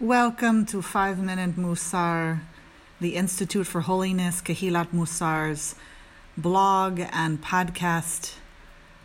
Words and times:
Welcome 0.00 0.66
to 0.66 0.82
Five 0.82 1.18
Minute 1.18 1.56
Musar, 1.56 2.42
the 3.00 3.16
Institute 3.16 3.66
for 3.66 3.80
Holiness, 3.80 4.42
Kehilat 4.42 4.88
Musar's 4.88 5.74
blog 6.36 7.00
and 7.12 7.42
podcast. 7.42 8.34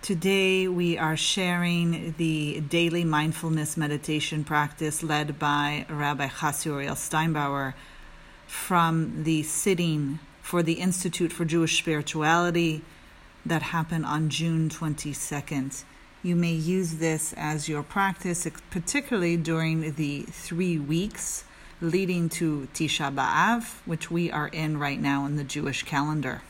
Today 0.02 0.68
we 0.68 0.98
are 0.98 1.16
sharing 1.16 2.14
the 2.18 2.60
daily 2.60 3.06
mindfulness 3.06 3.78
meditation 3.78 4.44
practice 4.44 5.02
led 5.02 5.40
by 5.40 5.86
Rabbi 5.88 6.27
Chasya 6.27 6.66
Uriel 6.66 6.96
Steinbauer 6.96 7.73
from 8.46 9.23
the 9.23 9.44
sitting 9.44 10.20
for 10.42 10.62
the 10.62 10.73
Institute 10.73 11.32
for 11.32 11.46
Jewish 11.46 11.78
Spirituality 11.78 12.82
that 13.46 13.62
happened 13.62 14.05
on 14.05 14.28
June 14.28 14.68
22nd. 14.68 15.86
You 16.24 16.36
may 16.36 16.52
use 16.52 16.98
this 16.98 17.34
as 17.36 17.68
your 17.68 17.82
practice, 17.82 18.48
particularly 18.70 19.38
during 19.38 19.94
the 19.94 20.21
three 20.21 20.78
weeks 20.78 21.46
leading 21.82 22.29
to 22.29 22.68
Tisha 22.75 23.12
B'Av, 23.12 23.79
which 23.88 24.12
we 24.12 24.32
are 24.32 24.48
in 24.48 24.78
right 24.78 25.02
now 25.02 25.26
in 25.26 25.36
the 25.36 25.43
Jewish 25.43 25.82
calendar. 25.82 26.43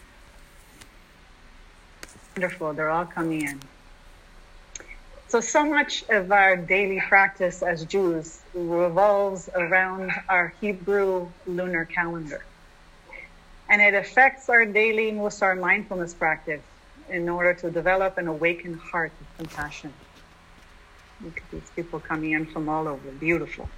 Wonderful, 2.36 2.74
they're 2.74 2.90
all 2.90 3.06
coming 3.06 3.44
in. 3.44 3.62
So, 5.30 5.40
so 5.40 5.64
much 5.64 6.04
of 6.10 6.34
our 6.34 6.58
daily 6.58 7.02
practice 7.08 7.64
as 7.64 7.86
Jews 7.86 8.42
revolves 8.54 9.50
around 9.56 10.12
our 10.28 10.54
Hebrew 10.60 11.30
lunar 11.48 11.86
calendar. 11.86 12.44
And 13.70 13.82
it 13.82 13.94
affects 13.94 14.50
our 14.50 14.66
daily 14.66 15.14
Musar 15.14 15.58
mindfulness 15.58 16.14
practice 16.14 16.62
in 17.12 17.30
order 17.30 17.54
to 17.54 17.70
develop 17.70 18.18
an 18.18 18.28
awakened 18.28 18.80
heart 18.80 19.12
of 19.20 19.38
compassion. 19.38 19.94
Look 21.24 21.38
at 21.38 21.52
these 21.52 21.70
people 21.76 22.00
coming 22.00 22.32
in 22.32 22.46
from 22.46 22.68
all 22.70 22.88
over. 22.88 23.12
Beautiful. 23.12 23.70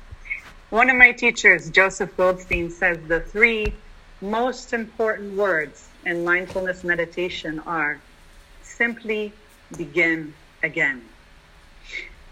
One 0.70 0.90
of 0.90 0.96
my 0.96 1.12
teachers, 1.12 1.70
Joseph 1.70 2.16
Goldstein, 2.16 2.70
says 2.70 2.98
the 3.08 3.20
three 3.20 3.74
most 4.22 4.72
important 4.72 5.36
words 5.36 5.88
in 6.06 6.24
mindfulness 6.24 6.84
meditation 6.84 7.60
are 7.60 8.00
simply 8.62 9.34
begin 9.76 10.34
again. 10.62 11.04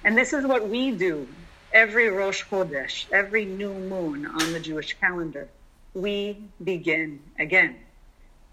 And 0.04 0.18
this 0.18 0.34
is 0.34 0.46
what 0.46 0.70
we 0.70 0.92
do 0.92 1.28
every 1.74 2.10
Rosh 2.10 2.44
Chodesh, 2.44 3.06
every 3.12 3.46
new 3.46 3.74
moon 3.74 4.26
on 4.26 4.54
the 4.54 4.60
Jewish 4.60 4.94
calendar. 5.00 5.48
We 5.94 6.38
begin 6.64 7.20
again 7.40 7.78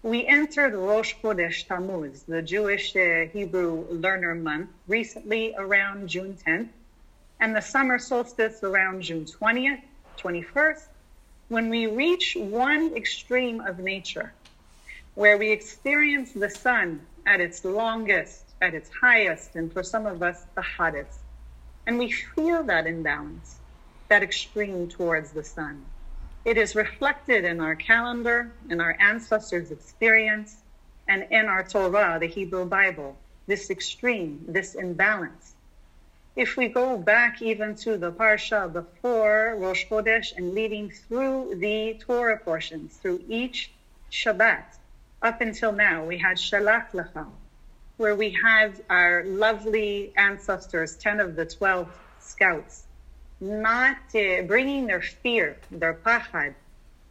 we 0.01 0.25
entered 0.25 0.73
Rosh 0.73 1.13
Chodesh 1.21 1.67
Tammuz, 1.67 2.23
the 2.23 2.41
Jewish 2.41 2.95
uh, 2.95 3.25
Hebrew 3.33 3.85
learner 3.89 4.33
month, 4.33 4.69
recently 4.87 5.53
around 5.57 6.07
June 6.07 6.37
10th, 6.47 6.69
and 7.41 7.53
the 7.53 7.61
summer 7.61 7.99
solstice 7.99 8.63
around 8.63 9.01
June 9.01 9.25
20th, 9.25 9.81
21st, 10.17 10.87
when 11.49 11.69
we 11.69 11.87
reach 11.87 12.37
one 12.39 12.95
extreme 12.95 13.59
of 13.59 13.79
nature, 13.79 14.31
where 15.15 15.37
we 15.37 15.51
experience 15.51 16.31
the 16.31 16.49
sun 16.49 17.01
at 17.25 17.41
its 17.41 17.65
longest, 17.65 18.45
at 18.61 18.73
its 18.73 18.89
highest, 19.01 19.55
and 19.55 19.73
for 19.73 19.83
some 19.83 20.05
of 20.05 20.23
us, 20.23 20.45
the 20.55 20.61
hottest. 20.61 21.19
And 21.85 21.99
we 21.99 22.09
feel 22.09 22.63
that 22.63 22.87
imbalance, 22.87 23.57
that 24.07 24.23
extreme 24.23 24.87
towards 24.87 25.31
the 25.31 25.43
sun. 25.43 25.83
It 26.49 26.57
is 26.57 26.73
reflected 26.73 27.45
in 27.45 27.59
our 27.61 27.75
calendar, 27.75 28.51
in 28.71 28.81
our 28.81 28.97
ancestors' 28.99 29.69
experience, 29.69 30.63
and 31.07 31.27
in 31.29 31.45
our 31.45 31.61
Torah, 31.61 32.17
the 32.19 32.25
Hebrew 32.25 32.65
Bible, 32.65 33.15
this 33.45 33.69
extreme, 33.69 34.43
this 34.47 34.73
imbalance. 34.73 35.53
If 36.35 36.57
we 36.57 36.67
go 36.67 36.97
back 36.97 37.43
even 37.43 37.75
to 37.85 37.97
the 37.99 38.11
Parsha 38.11 38.73
before 38.73 39.57
Rosh 39.59 39.85
Chodesh 39.85 40.35
and 40.35 40.55
leading 40.55 40.89
through 40.89 41.53
the 41.57 41.95
Torah 41.99 42.39
portions, 42.39 42.97
through 42.97 43.21
each 43.29 43.69
Shabbat, 44.11 44.79
up 45.21 45.41
until 45.41 45.71
now, 45.71 46.03
we 46.03 46.17
had 46.17 46.37
Shalach 46.37 46.93
Lecha, 46.93 47.27
where 47.97 48.15
we 48.15 48.31
had 48.43 48.83
our 48.89 49.23
lovely 49.23 50.11
ancestors, 50.17 50.95
10 50.95 51.19
of 51.19 51.35
the 51.35 51.45
12 51.45 51.87
scouts, 52.19 52.85
not 53.41 53.97
uh, 54.15 54.41
bringing 54.43 54.87
their 54.87 55.01
fear, 55.01 55.57
their 55.71 55.93
pachad, 55.93 56.53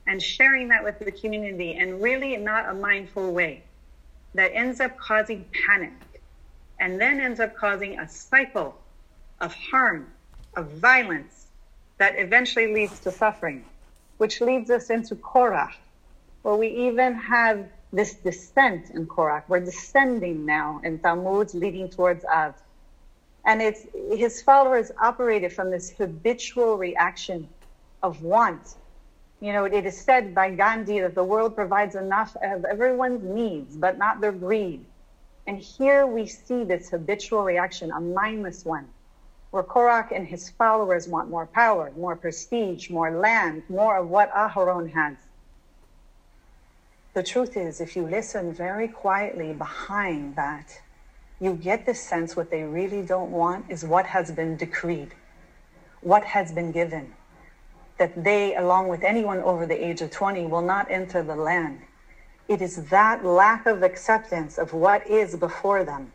and 0.06 0.22
sharing 0.22 0.69
that 0.69 0.83
with 0.83 0.99
the 0.99 1.12
community 1.12 1.75
and 1.75 2.03
really 2.03 2.37
not 2.37 2.69
a 2.69 2.75
mindful 2.75 3.33
way 3.33 3.62
that 4.34 4.50
ends 4.55 4.81
up 4.81 4.97
causing 4.99 5.44
panic 5.67 5.93
and 6.81 7.00
then 7.00 7.21
ends 7.21 7.41
up 7.41 7.55
causing 7.56 7.99
a 7.99 8.09
cycle 8.09 8.75
of 9.41 9.55
harm, 9.55 10.06
of 10.56 10.71
violence 10.72 11.47
that 11.99 12.15
eventually 12.19 12.72
leads 12.72 13.00
to 13.00 13.11
suffering, 13.11 13.65
which 14.19 14.41
leads 14.41 14.71
us 14.71 14.91
into 14.91 15.15
Korach, 15.17 15.75
where 16.43 16.55
we 16.55 16.69
even 16.69 17.15
have 17.15 17.67
this 17.93 18.15
descent 18.15 18.91
in 18.91 19.06
Korach. 19.06 19.43
We're 19.49 19.61
descending 19.61 20.47
now 20.47 20.81
in 20.84 20.99
Tammuz, 20.99 21.55
leading 21.55 21.88
towards 21.88 22.25
Av. 22.25 22.55
And 23.48 23.62
it's 23.62 23.86
his 24.10 24.42
followers 24.42 24.92
operated 25.00 25.54
from 25.54 25.70
this 25.70 25.88
habitual 25.88 26.76
reaction 26.76 27.48
of 28.03 28.22
want. 28.22 28.75
You 29.41 29.54
know, 29.54 29.64
it 29.64 29.86
is 29.86 29.98
said 29.98 30.34
by 30.34 30.50
Gandhi 30.50 31.00
that 31.00 31.14
the 31.14 31.25
world 31.25 31.54
provides 31.54 31.94
enough 31.94 32.37
of 32.42 32.66
everyone's 32.66 33.25
needs, 33.25 33.75
but 33.75 33.97
not 33.97 34.20
their 34.20 34.32
greed. 34.32 34.84
And 35.47 35.58
here 35.58 36.06
we 36.06 36.26
see 36.26 36.62
this 36.62 36.91
habitual 36.91 37.42
reaction, 37.42 37.91
a 37.91 38.00
mindless 38.00 38.66
one, 38.66 38.87
where 39.50 39.62
Korach 39.62 40.12
and 40.14 40.28
his 40.28 40.50
followers 40.50 41.08
want 41.08 41.31
more 41.31 41.47
power, 41.47 41.91
more 41.97 42.16
prestige, 42.16 42.91
more 42.91 43.12
land, 43.12 43.62
more 43.70 43.97
of 43.97 44.10
what 44.10 44.31
Aharon 44.32 44.92
has. 44.92 45.16
The 47.14 47.22
truth 47.22 47.56
is, 47.56 47.81
if 47.81 47.97
you 47.97 48.03
listen 48.03 48.53
very 48.53 48.88
quietly 48.88 49.54
behind 49.54 50.37
that, 50.37 50.82
you 51.41 51.54
get 51.54 51.87
the 51.87 51.94
sense 51.94 52.37
what 52.37 52.50
they 52.50 52.62
really 52.62 53.03
don't 53.03 53.31
want 53.31 53.66
is 53.69 53.84
what 53.84 54.06
has 54.06 54.31
been 54.31 54.56
decreed, 54.56 55.15
what 56.00 56.25
has 56.25 56.53
been 56.53 56.72
given. 56.72 57.12
That 57.99 58.25
they, 58.25 58.56
along 58.56 58.88
with 58.88 59.03
anyone 59.03 59.38
over 59.41 59.66
the 59.66 59.84
age 59.87 60.00
of 60.03 60.10
20, 60.10 60.47
will 60.47 60.62
not 60.62 60.91
enter 60.91 61.22
the 61.22 61.37
land. 61.37 61.81
It 62.49 62.62
is 62.62 62.87
that 62.87 63.25
lack 63.25 63.66
of 63.66 63.82
acceptance 63.82 64.59
of 64.59 64.72
what 64.72 65.06
is 65.06 65.37
before 65.37 65.84
them 65.84 66.12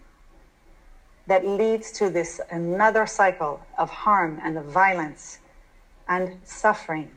that 1.28 1.48
leads 1.48 1.92
to 1.94 2.10
this 2.10 2.42
another 2.52 3.06
cycle 3.06 3.66
of 3.78 3.90
harm 3.90 4.42
and 4.44 4.58
of 4.58 4.66
violence 4.66 5.40
and 6.10 6.38
suffering. 6.44 7.10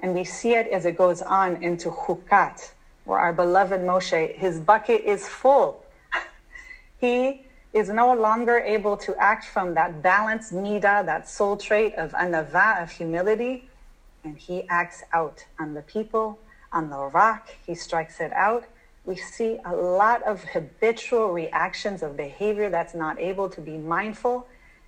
And 0.00 0.14
we 0.14 0.24
see 0.24 0.54
it 0.54 0.66
as 0.68 0.86
it 0.86 0.96
goes 0.96 1.22
on 1.22 1.62
into 1.62 1.90
Chukat, 1.90 2.72
where 3.04 3.18
our 3.18 3.32
beloved 3.32 3.80
Moshe, 3.80 4.34
his 4.34 4.58
bucket 4.58 5.02
is 5.04 5.28
full 5.28 5.84
he 7.00 7.44
is 7.72 7.88
no 7.88 8.14
longer 8.14 8.58
able 8.58 8.96
to 8.96 9.14
act 9.16 9.44
from 9.44 9.74
that 9.74 10.02
balanced 10.02 10.52
middah, 10.52 11.04
that 11.06 11.28
soul 11.28 11.56
trait 11.56 11.94
of 11.94 12.12
anava, 12.12 12.82
of 12.82 12.90
humility, 12.90 13.68
and 14.24 14.36
he 14.36 14.66
acts 14.68 15.02
out 15.12 15.44
on 15.58 15.74
the 15.74 15.82
people, 15.82 16.38
on 16.72 16.90
the 16.90 16.96
rock. 16.96 17.48
He 17.66 17.74
strikes 17.74 18.20
it 18.20 18.32
out. 18.32 18.64
We 19.04 19.16
see 19.16 19.58
a 19.64 19.74
lot 19.74 20.22
of 20.24 20.44
habitual 20.44 21.28
reactions 21.28 22.02
of 22.02 22.16
behavior 22.16 22.68
that's 22.68 22.94
not 22.94 23.18
able 23.18 23.48
to 23.50 23.60
be 23.60 23.78
mindful 23.78 24.46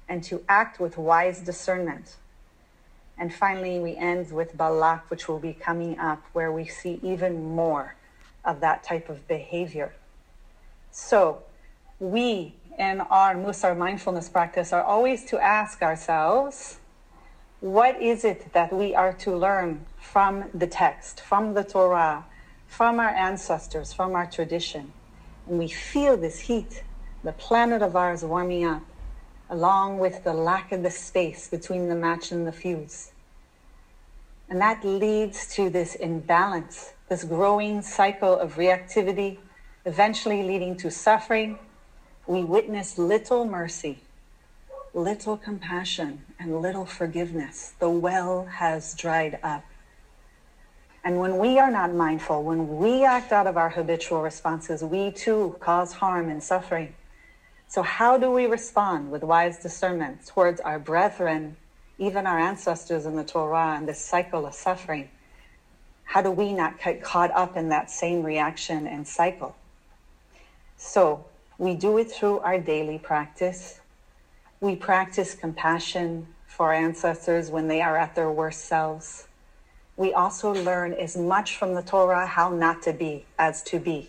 and 0.09 0.23
to 0.25 0.43
act 0.49 0.81
with 0.81 0.99
wise 0.99 1.41
discernment. 1.41 2.17
And 3.17 3.33
finally, 3.33 3.79
we 3.79 3.97
end 3.97 4.33
with 4.33 4.57
Balak, 4.57 5.11
which 5.11 5.29
will 5.29 5.39
be 5.39 5.53
coming 5.53 5.99
up, 5.99 6.23
where 6.33 6.51
we 6.51 6.67
see 6.67 6.99
even 7.03 7.55
more 7.55 7.95
of 8.45 8.61
that 8.61 8.83
type 8.83 9.09
of 9.09 9.29
behavior. 9.29 9.95
So, 10.91 11.43
we 12.01 12.55
in 12.79 13.03
our 13.03 13.35
Musar 13.35 13.77
mindfulness 13.77 14.31
practice 14.31 14.73
are 14.73 14.83
always 14.83 15.25
to 15.27 15.39
ask 15.39 15.83
ourselves, 15.83 16.79
what 17.61 18.01
is 18.01 18.25
it 18.25 18.55
that 18.55 18.73
we 18.73 18.95
are 18.95 19.13
to 19.13 19.37
learn 19.37 19.85
from 20.01 20.47
the 20.55 20.67
text, 20.67 21.21
from 21.21 21.53
the 21.53 21.63
Torah, 21.63 22.25
from 22.67 22.99
our 22.99 23.11
ancestors, 23.11 23.93
from 23.93 24.15
our 24.15 24.25
tradition? 24.25 24.95
And 25.47 25.59
we 25.59 25.69
feel 25.69 26.17
this 26.17 26.41
heat, 26.41 26.83
the 27.23 27.33
planet 27.33 27.83
of 27.83 27.95
ours 27.95 28.25
warming 28.25 28.65
up, 28.65 28.83
along 29.51 29.99
with 29.99 30.25
the 30.25 30.33
lack 30.33 30.73
of 30.73 30.83
the 30.83 30.91
space 30.91 31.49
between 31.49 31.89
the 31.91 31.95
match 31.95 32.33
and 32.33 32.47
the 32.47 32.53
fuse. 32.53 33.13
And 34.49 34.59
that 34.63 34.83
leads 34.83 35.55
to 35.55 35.69
this 35.69 35.97
imbalance, 35.97 36.95
this 37.11 37.25
growing 37.25 37.83
cycle 37.83 38.39
of 38.39 38.55
reactivity, 38.55 39.37
eventually 39.85 40.43
leading 40.43 40.79
to 40.79 40.91
suffering 40.91 41.59
we 42.31 42.45
witness 42.45 42.97
little 42.97 43.45
mercy, 43.45 43.99
little 44.95 45.37
compassion, 45.37 46.25
and 46.39 46.63
little 46.63 46.87
forgiveness. 46.87 47.75
The 47.81 47.91
well 47.91 48.45
has 48.45 48.95
dried 48.95 49.41
up. 49.43 49.65
And 51.03 51.19
when 51.19 51.39
we 51.39 51.59
are 51.59 51.71
not 51.71 51.93
mindful, 51.93 52.45
when 52.45 52.79
we 52.79 53.05
act 53.05 53.33
out 53.33 53.49
of 53.49 53.57
our 53.57 53.71
habitual 53.71 54.23
responses, 54.23 54.85
we 54.85 55.11
too 55.11 55.57
cause 55.59 55.95
harm 55.95 56.29
and 56.29 56.41
suffering. 56.41 56.95
So, 57.67 57.83
how 57.83 58.17
do 58.17 58.31
we 58.31 58.47
respond 58.47 59.11
with 59.11 59.25
wise 59.25 59.59
discernment 59.59 60.27
towards 60.27 60.61
our 60.61 60.79
brethren 60.79 61.57
even 61.99 62.27
our 62.27 62.39
ancestors 62.39 63.07
in 63.07 63.15
the 63.15 63.25
Torah 63.25 63.77
and 63.77 63.87
this 63.87 64.01
cycle 64.01 64.47
of 64.47 64.55
suffering, 64.55 65.11
how 66.05 66.23
do 66.23 66.31
we 66.31 66.53
not 66.53 66.81
get 66.83 67.03
caught 67.03 67.31
up 67.33 67.57
in 67.57 67.69
that 67.69 67.91
same 67.91 68.23
reaction 68.23 68.87
and 68.87 69.07
cycle? 69.07 69.55
So 70.79 71.27
we 71.61 71.75
do 71.75 71.99
it 71.99 72.11
through 72.11 72.39
our 72.39 72.59
daily 72.59 72.99
practice. 72.99 73.81
We 74.63 74.77
practice 74.77 75.35
compassion 75.35 76.27
for 76.47 76.73
ancestors 76.73 77.51
when 77.51 77.69
they 77.69 77.83
are 77.83 77.99
at 77.99 78.15
their 78.15 78.31
worst 78.31 78.65
selves. 78.65 79.29
We 79.95 80.15
also 80.15 80.55
learn 80.55 80.95
as 80.95 81.19
much 81.19 81.59
from 81.59 81.75
the 81.75 81.83
Torah 81.83 82.27
how 82.27 82.49
not 82.49 82.81
to 82.85 82.95
be 82.95 83.27
as 83.39 83.63
to 83.65 83.79
be. 83.79 84.09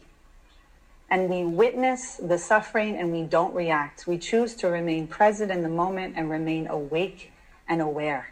And 1.10 1.30
we 1.30 1.44
witness 1.44 2.16
the 2.16 2.38
suffering 2.38 2.96
and 2.96 3.12
we 3.12 3.24
don't 3.24 3.54
react. 3.54 4.08
We 4.08 4.18
choose 4.18 4.56
to 4.56 4.70
remain 4.70 5.06
present 5.08 5.52
in 5.52 5.62
the 5.62 5.68
moment 5.68 6.14
and 6.16 6.30
remain 6.30 6.68
awake 6.68 7.34
and 7.68 7.82
aware. 7.82 8.32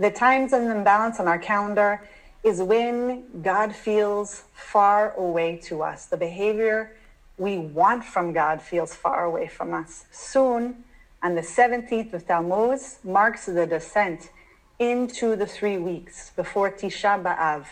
The 0.00 0.10
times 0.10 0.52
of 0.52 0.62
imbalance 0.62 1.20
on 1.20 1.28
our 1.28 1.38
calendar 1.38 2.02
is 2.42 2.60
when 2.60 3.40
God 3.40 3.72
feels 3.72 4.42
far 4.52 5.12
away 5.12 5.58
to 5.66 5.84
us. 5.84 6.06
The 6.06 6.16
behavior 6.16 6.96
we 7.38 7.58
want 7.58 8.04
from 8.04 8.32
God 8.32 8.62
feels 8.62 8.94
far 8.94 9.24
away 9.24 9.48
from 9.48 9.74
us. 9.74 10.06
Soon, 10.10 10.84
on 11.22 11.34
the 11.34 11.42
17th 11.42 12.12
of 12.14 12.26
Tammuz, 12.26 12.98
marks 13.04 13.46
the 13.46 13.66
descent 13.66 14.30
into 14.78 15.36
the 15.36 15.46
three 15.46 15.78
weeks 15.78 16.30
before 16.36 16.70
Tisha 16.70 17.22
B'Av, 17.22 17.66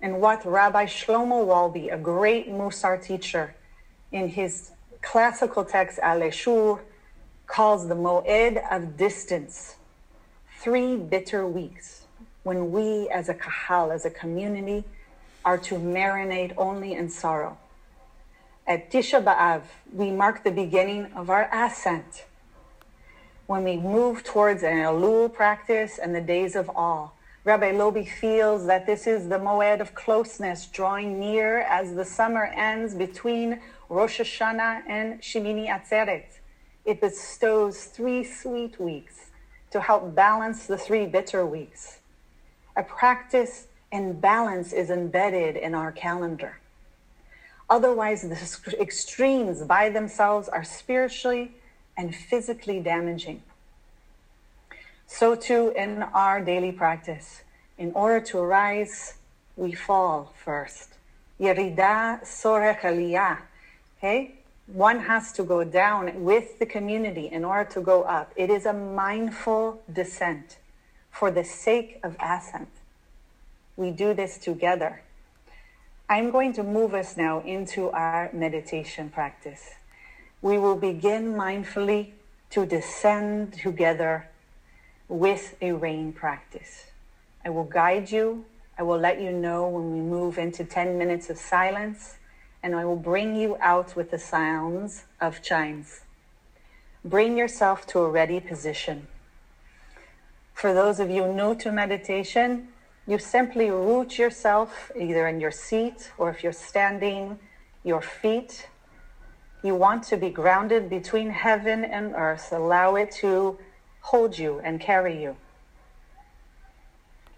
and 0.00 0.20
what 0.20 0.44
Rabbi 0.44 0.86
Shlomo 0.86 1.44
Wolbe, 1.44 1.92
a 1.92 1.98
great 1.98 2.48
Musar 2.48 3.02
teacher, 3.02 3.54
in 4.12 4.28
his 4.28 4.70
classical 5.02 5.64
text 5.64 5.98
Alei 6.00 6.32
Shur, 6.32 6.80
calls 7.46 7.88
the 7.88 7.94
Moed 7.94 8.62
of 8.70 8.96
distance, 8.96 9.76
three 10.58 10.96
bitter 10.96 11.46
weeks 11.46 12.06
when 12.42 12.70
we 12.70 13.08
as 13.08 13.28
a 13.28 13.34
kahal, 13.34 13.90
as 13.90 14.04
a 14.04 14.10
community, 14.10 14.84
are 15.44 15.58
to 15.58 15.74
marinate 15.74 16.54
only 16.56 16.94
in 16.94 17.08
sorrow. 17.08 17.56
At 18.70 18.88
Tisha 18.88 19.20
B'Av, 19.20 19.62
we 19.92 20.12
mark 20.12 20.44
the 20.44 20.52
beginning 20.52 21.06
of 21.16 21.28
our 21.28 21.50
ascent. 21.52 22.26
When 23.48 23.64
we 23.64 23.76
move 23.76 24.22
towards 24.22 24.62
an 24.62 24.76
Elul 24.76 25.34
practice 25.34 25.98
and 25.98 26.14
the 26.14 26.20
days 26.20 26.54
of 26.54 26.70
awe, 26.76 27.08
Rabbi 27.42 27.72
Wolbe 27.72 28.08
feels 28.08 28.66
that 28.66 28.86
this 28.86 29.08
is 29.08 29.28
the 29.28 29.40
moed 29.40 29.80
of 29.80 29.96
closeness, 29.96 30.66
drawing 30.66 31.18
near 31.18 31.62
as 31.62 31.96
the 31.96 32.04
summer 32.04 32.44
ends 32.44 32.94
between 32.94 33.58
Rosh 33.88 34.20
Hashanah 34.20 34.82
and 34.86 35.20
Shemini 35.20 35.66
Atzeret. 35.66 36.38
It 36.84 37.00
bestows 37.00 37.86
three 37.86 38.22
sweet 38.22 38.78
weeks 38.78 39.32
to 39.72 39.80
help 39.80 40.14
balance 40.14 40.68
the 40.68 40.78
three 40.78 41.06
bitter 41.06 41.44
weeks 41.44 41.98
a 42.76 42.84
practice 42.84 43.66
and 43.90 44.20
balance 44.20 44.72
is 44.72 44.90
embedded 44.90 45.56
in 45.56 45.74
our 45.74 45.90
calendar. 45.90 46.60
Otherwise, 47.70 48.22
the 48.22 48.76
extremes 48.80 49.62
by 49.62 49.88
themselves 49.88 50.48
are 50.48 50.64
spiritually 50.64 51.52
and 51.96 52.14
physically 52.14 52.80
damaging. 52.80 53.42
So, 55.06 55.36
too, 55.36 55.72
in 55.76 56.02
our 56.02 56.40
daily 56.40 56.72
practice, 56.72 57.42
in 57.78 57.92
order 57.92 58.20
to 58.26 58.40
rise, 58.40 59.14
we 59.56 59.72
fall 59.72 60.34
first. 60.44 60.94
Yerida. 61.40 62.20
Okay? 63.98 64.34
One 64.66 65.00
has 65.00 65.32
to 65.32 65.42
go 65.42 65.64
down 65.64 66.24
with 66.24 66.58
the 66.58 66.66
community 66.66 67.26
in 67.26 67.44
order 67.44 67.68
to 67.70 67.80
go 67.80 68.02
up. 68.02 68.32
It 68.36 68.50
is 68.50 68.66
a 68.66 68.72
mindful 68.72 69.82
descent 69.92 70.58
for 71.10 71.30
the 71.30 71.44
sake 71.44 71.98
of 72.02 72.16
ascent. 72.20 72.68
We 73.76 73.90
do 73.90 74.14
this 74.14 74.38
together. 74.38 75.02
I'm 76.10 76.32
going 76.32 76.52
to 76.54 76.64
move 76.64 76.92
us 76.92 77.16
now 77.16 77.38
into 77.42 77.88
our 77.90 78.30
meditation 78.32 79.10
practice. 79.10 79.76
We 80.42 80.58
will 80.58 80.74
begin 80.74 81.34
mindfully 81.34 82.10
to 82.50 82.66
descend 82.66 83.52
together 83.52 84.28
with 85.06 85.54
a 85.60 85.70
rain 85.70 86.12
practice. 86.12 86.86
I 87.44 87.50
will 87.50 87.62
guide 87.62 88.10
you. 88.10 88.44
I 88.76 88.82
will 88.82 88.98
let 88.98 89.20
you 89.20 89.30
know 89.30 89.68
when 89.68 89.92
we 89.92 90.00
move 90.00 90.36
into 90.36 90.64
10 90.64 90.98
minutes 90.98 91.30
of 91.30 91.38
silence, 91.38 92.16
and 92.60 92.74
I 92.74 92.84
will 92.84 92.96
bring 92.96 93.36
you 93.36 93.56
out 93.60 93.94
with 93.94 94.10
the 94.10 94.18
sounds 94.18 95.04
of 95.20 95.42
chimes. 95.42 96.00
Bring 97.04 97.38
yourself 97.38 97.86
to 97.86 98.00
a 98.00 98.10
ready 98.10 98.40
position. 98.40 99.06
For 100.54 100.74
those 100.74 100.98
of 100.98 101.08
you 101.08 101.32
new 101.32 101.54
to 101.54 101.70
meditation, 101.70 102.66
you 103.06 103.18
simply 103.18 103.70
root 103.70 104.18
yourself 104.18 104.90
either 104.96 105.26
in 105.26 105.40
your 105.40 105.50
seat 105.50 106.12
or 106.18 106.30
if 106.30 106.42
you're 106.42 106.52
standing, 106.52 107.38
your 107.82 108.02
feet. 108.02 108.68
You 109.62 109.74
want 109.74 110.04
to 110.04 110.16
be 110.16 110.30
grounded 110.30 110.88
between 110.88 111.30
heaven 111.30 111.84
and 111.84 112.14
earth. 112.14 112.52
Allow 112.52 112.96
it 112.96 113.10
to 113.22 113.58
hold 114.00 114.38
you 114.38 114.60
and 114.60 114.80
carry 114.80 115.20
you. 115.22 115.36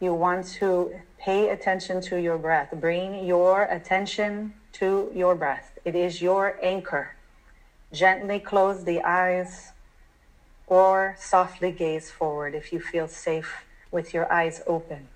You 0.00 0.14
want 0.14 0.47
to 0.59 1.00
pay 1.19 1.49
attention 1.50 2.00
to 2.03 2.17
your 2.17 2.38
breath. 2.38 2.70
Bring 2.73 3.25
your 3.25 3.64
attention 3.64 4.55
to 4.73 5.11
your 5.14 5.35
breath. 5.35 5.79
It 5.85 5.94
is 5.94 6.20
your 6.20 6.59
anchor. 6.62 7.14
Gently 7.93 8.41
close 8.41 8.85
the 8.85 9.00
eyes 9.03 9.73
or 10.67 11.14
softly 11.19 11.70
gaze 11.70 12.11
forward 12.11 12.55
if 12.55 12.73
you 12.73 12.81
feel 12.81 13.06
safe 13.06 13.64
with 13.91 14.14
your 14.14 14.32
eyes 14.32 14.62
open. 14.67 15.09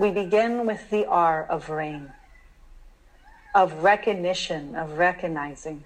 We 0.00 0.10
begin 0.10 0.64
with 0.64 0.88
the 0.88 1.04
R 1.04 1.44
of 1.44 1.68
rain, 1.68 2.10
of 3.54 3.82
recognition, 3.82 4.74
of 4.74 4.96
recognizing. 4.96 5.84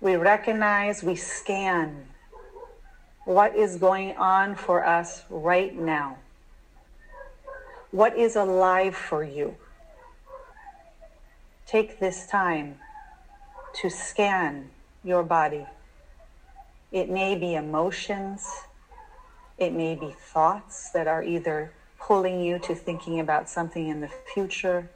We 0.00 0.16
recognize, 0.16 1.02
we 1.02 1.14
scan 1.14 2.06
what 3.26 3.54
is 3.54 3.76
going 3.76 4.16
on 4.16 4.54
for 4.54 4.82
us 4.82 5.24
right 5.28 5.78
now. 5.78 6.16
What 7.90 8.16
is 8.16 8.34
alive 8.34 8.96
for 8.96 9.22
you? 9.22 9.56
Take 11.66 12.00
this 12.00 12.26
time 12.26 12.78
to 13.82 13.90
scan 13.90 14.70
your 15.04 15.22
body. 15.22 15.66
It 16.92 17.10
may 17.10 17.36
be 17.36 17.56
emotions. 17.56 18.48
It 19.58 19.74
may 19.74 19.96
be 19.96 20.16
thoughts 20.32 20.88
that 20.92 21.06
are 21.06 21.22
either 21.22 21.72
pulling 22.00 22.40
you 22.40 22.58
to 22.58 22.74
thinking 22.74 23.20
about 23.20 23.48
something 23.48 23.88
in 23.88 24.00
the 24.00 24.10
future, 24.34 24.88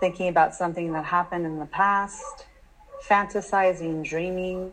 thinking 0.00 0.28
about 0.28 0.54
something 0.54 0.92
that 0.92 1.04
happened 1.04 1.46
in 1.46 1.58
the 1.58 1.66
past, 1.66 2.46
fantasizing, 3.06 4.04
dreaming. 4.04 4.72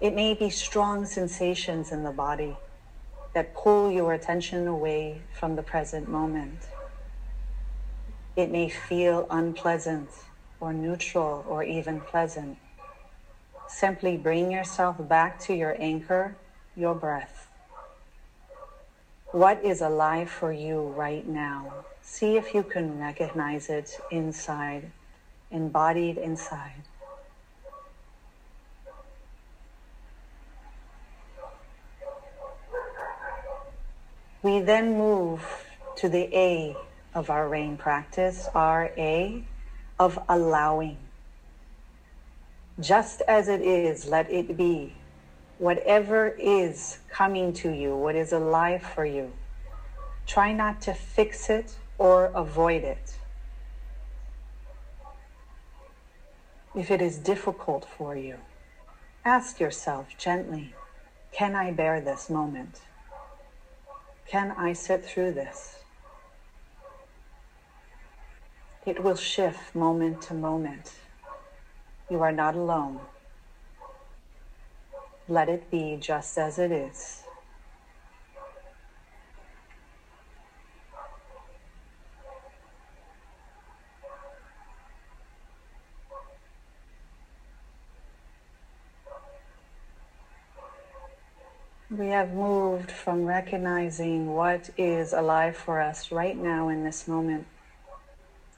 It 0.00 0.14
may 0.14 0.34
be 0.34 0.50
strong 0.50 1.06
sensations 1.06 1.90
in 1.90 2.04
the 2.04 2.12
body 2.12 2.56
that 3.34 3.54
pull 3.54 3.90
your 3.90 4.12
attention 4.12 4.66
away 4.66 5.22
from 5.32 5.56
the 5.56 5.62
present 5.62 6.08
moment. 6.08 6.68
It 8.36 8.50
may 8.50 8.68
feel 8.68 9.26
unpleasant 9.30 10.08
or 10.60 10.72
neutral 10.72 11.44
or 11.48 11.62
even 11.62 12.00
pleasant. 12.00 12.58
Simply 13.68 14.16
bring 14.16 14.50
yourself 14.50 14.96
back 15.08 15.38
to 15.40 15.54
your 15.54 15.76
anchor, 15.78 16.36
your 16.74 16.94
breath. 16.94 17.37
What 19.32 19.62
is 19.62 19.82
alive 19.82 20.30
for 20.30 20.52
you 20.52 20.80
right 20.96 21.26
now? 21.26 21.84
See 22.00 22.38
if 22.38 22.54
you 22.54 22.62
can 22.62 22.98
recognize 22.98 23.68
it 23.68 24.00
inside, 24.10 24.90
embodied 25.50 26.16
inside. 26.16 26.82
We 34.42 34.60
then 34.60 34.96
move 34.96 35.44
to 35.96 36.08
the 36.08 36.34
A 36.34 36.74
of 37.14 37.28
our 37.28 37.48
rain 37.50 37.76
practice, 37.76 38.48
R 38.54 38.92
A, 38.96 39.44
of 39.98 40.18
allowing. 40.26 40.96
Just 42.80 43.20
as 43.28 43.48
it 43.48 43.60
is, 43.60 44.06
let 44.06 44.30
it 44.32 44.56
be. 44.56 44.94
Whatever 45.58 46.28
is 46.28 46.98
coming 47.10 47.52
to 47.54 47.70
you, 47.70 47.96
what 47.96 48.14
is 48.14 48.32
alive 48.32 48.82
for 48.82 49.04
you, 49.04 49.32
try 50.26 50.52
not 50.52 50.80
to 50.82 50.94
fix 50.94 51.50
it 51.50 51.74
or 51.98 52.26
avoid 52.26 52.84
it. 52.84 53.16
If 56.74 56.90
it 56.92 57.02
is 57.02 57.18
difficult 57.18 57.86
for 57.96 58.16
you, 58.16 58.36
ask 59.24 59.58
yourself 59.58 60.16
gently 60.16 60.74
can 61.32 61.54
I 61.54 61.72
bear 61.72 62.00
this 62.00 62.30
moment? 62.30 62.80
Can 64.26 64.52
I 64.52 64.72
sit 64.72 65.04
through 65.04 65.32
this? 65.32 65.78
It 68.86 69.02
will 69.02 69.16
shift 69.16 69.74
moment 69.74 70.22
to 70.22 70.34
moment. 70.34 70.94
You 72.10 72.22
are 72.22 72.32
not 72.32 72.54
alone. 72.54 73.00
Let 75.30 75.50
it 75.50 75.70
be 75.70 75.98
just 76.00 76.38
as 76.38 76.58
it 76.58 76.72
is. 76.72 77.22
We 91.90 92.08
have 92.08 92.32
moved 92.32 92.90
from 92.90 93.24
recognizing 93.24 94.34
what 94.34 94.70
is 94.78 95.12
alive 95.12 95.56
for 95.56 95.80
us 95.80 96.10
right 96.10 96.36
now 96.36 96.68
in 96.68 96.84
this 96.84 97.08
moment 97.08 97.46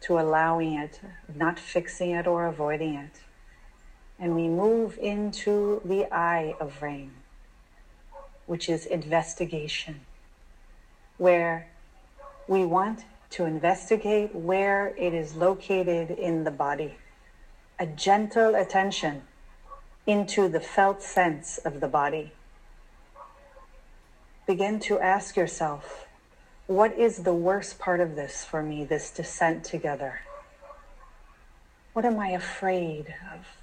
to 0.02 0.18
allowing 0.18 0.74
it, 0.74 1.00
not 1.34 1.58
fixing 1.58 2.10
it 2.10 2.26
or 2.26 2.46
avoiding 2.46 2.94
it. 2.94 3.29
And 4.20 4.34
we 4.34 4.48
move 4.48 4.98
into 4.98 5.80
the 5.84 6.06
I 6.14 6.54
of 6.60 6.82
rain, 6.82 7.12
which 8.46 8.68
is 8.68 8.84
investigation, 8.84 10.02
where 11.16 11.68
we 12.46 12.64
want 12.64 13.04
to 13.30 13.44
investigate 13.44 14.34
where 14.34 14.88
it 14.98 15.14
is 15.14 15.34
located 15.34 16.10
in 16.10 16.44
the 16.44 16.50
body. 16.50 16.96
A 17.78 17.86
gentle 17.86 18.54
attention 18.54 19.22
into 20.06 20.48
the 20.48 20.60
felt 20.60 21.02
sense 21.02 21.58
of 21.58 21.80
the 21.80 21.88
body 21.88 22.32
begin 24.46 24.80
to 24.80 24.98
ask 24.98 25.36
yourself 25.36 26.08
what 26.66 26.96
is 26.98 27.18
the 27.18 27.32
worst 27.32 27.78
part 27.78 28.00
of 28.00 28.16
this 28.16 28.44
for 28.44 28.62
me, 28.62 28.84
this 28.84 29.10
descent 29.10 29.64
together? 29.64 30.20
What 31.92 32.04
am 32.04 32.18
I 32.18 32.30
afraid 32.30 33.14
of? 33.32 33.59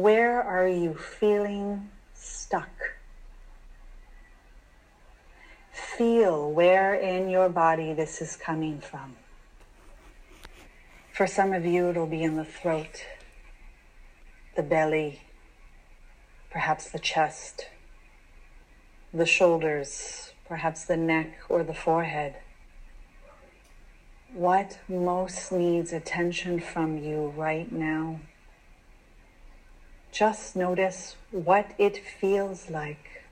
Where 0.00 0.42
are 0.42 0.68
you 0.68 0.94
feeling 0.94 1.90
stuck? 2.14 2.70
Feel 5.72 6.50
where 6.50 6.94
in 6.94 7.28
your 7.28 7.48
body 7.48 7.92
this 7.92 8.22
is 8.22 8.36
coming 8.36 8.80
from. 8.80 9.16
For 11.12 11.26
some 11.26 11.52
of 11.52 11.66
you, 11.66 11.88
it'll 11.88 12.06
be 12.06 12.22
in 12.22 12.36
the 12.36 12.44
throat, 12.44 13.04
the 14.54 14.62
belly, 14.62 15.22
perhaps 16.50 16.90
the 16.90 17.00
chest 17.00 17.66
the 19.12 19.26
shoulders, 19.26 20.32
perhaps 20.46 20.84
the 20.84 20.96
neck 20.96 21.38
or 21.48 21.64
the 21.64 21.74
forehead. 21.74 22.36
What 24.32 24.78
most 24.88 25.50
needs 25.50 25.92
attention 25.92 26.60
from 26.60 26.98
you 26.98 27.32
right 27.36 27.70
now? 27.72 28.20
Just 30.12 30.56
notice 30.56 31.16
what 31.30 31.72
it 31.78 31.98
feels 32.20 32.70
like. 32.70 33.22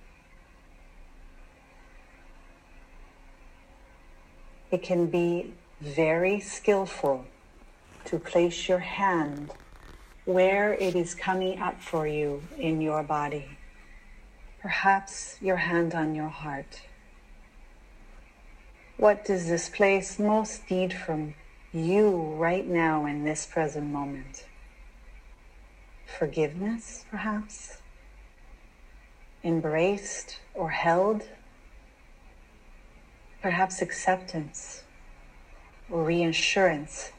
It 4.71 4.83
can 4.83 5.07
be 5.07 5.55
very 5.81 6.41
skillful 6.41 7.27
to 8.05 8.19
place 8.19 8.69
your 8.69 8.79
hand 8.79 9.53
where 10.25 10.75
it 10.75 10.95
is 10.95 11.15
coming 11.15 11.61
up 11.61 11.81
for 11.81 12.07
you 12.07 12.43
in 12.59 12.81
your 12.81 13.03
body 13.03 13.57
perhaps 14.67 15.37
your 15.41 15.59
hand 15.59 15.95
on 15.95 16.13
your 16.13 16.29
heart. 16.29 16.83
What 18.97 19.25
does 19.25 19.47
this 19.47 19.69
place 19.69 20.19
most 20.19 20.69
need 20.69 20.93
from 20.93 21.35
you 21.73 22.35
right 22.35 22.67
now 22.67 23.07
in 23.07 23.23
this 23.23 23.47
present 23.47 23.87
moment? 23.93 24.45
Forgiveness, 26.07 27.05
perhaps? 27.11 27.79
Embraced 29.45 30.39
or 30.55 30.71
held? 30.71 31.29
Perhaps 33.43 33.83
acceptance 33.83 34.85
or 35.91 36.05
reassurance? 36.05 37.13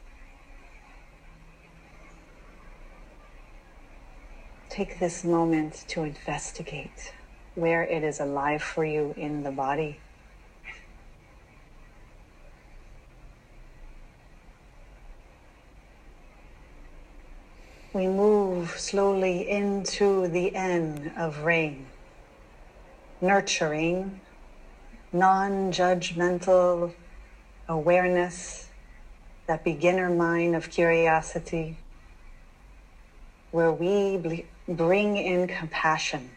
Take 4.68 4.98
this 4.98 5.22
moment 5.24 5.84
to 5.88 6.02
investigate 6.02 7.12
where 7.54 7.82
it 7.82 8.02
is 8.02 8.20
alive 8.20 8.62
for 8.62 8.84
you 8.84 9.14
in 9.16 9.42
the 9.42 9.50
body. 9.50 10.00
We 17.98 18.06
move 18.06 18.78
slowly 18.78 19.50
into 19.50 20.28
the 20.28 20.54
N 20.54 21.12
of 21.16 21.42
rain, 21.42 21.86
nurturing, 23.20 24.20
non 25.12 25.72
judgmental 25.72 26.94
awareness, 27.68 28.68
that 29.48 29.64
beginner 29.64 30.10
mind 30.10 30.54
of 30.54 30.70
curiosity, 30.70 31.76
where 33.50 33.72
we 33.72 34.46
bring 34.68 35.16
in 35.16 35.48
compassion 35.48 36.30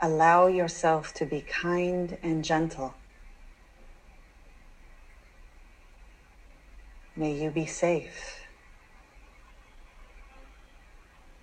Allow 0.00 0.46
yourself 0.46 1.12
to 1.16 1.26
be 1.26 1.42
kind 1.42 2.16
and 2.22 2.42
gentle. 2.42 2.94
May 7.14 7.32
you 7.42 7.50
be 7.50 7.66
safe. 7.66 8.35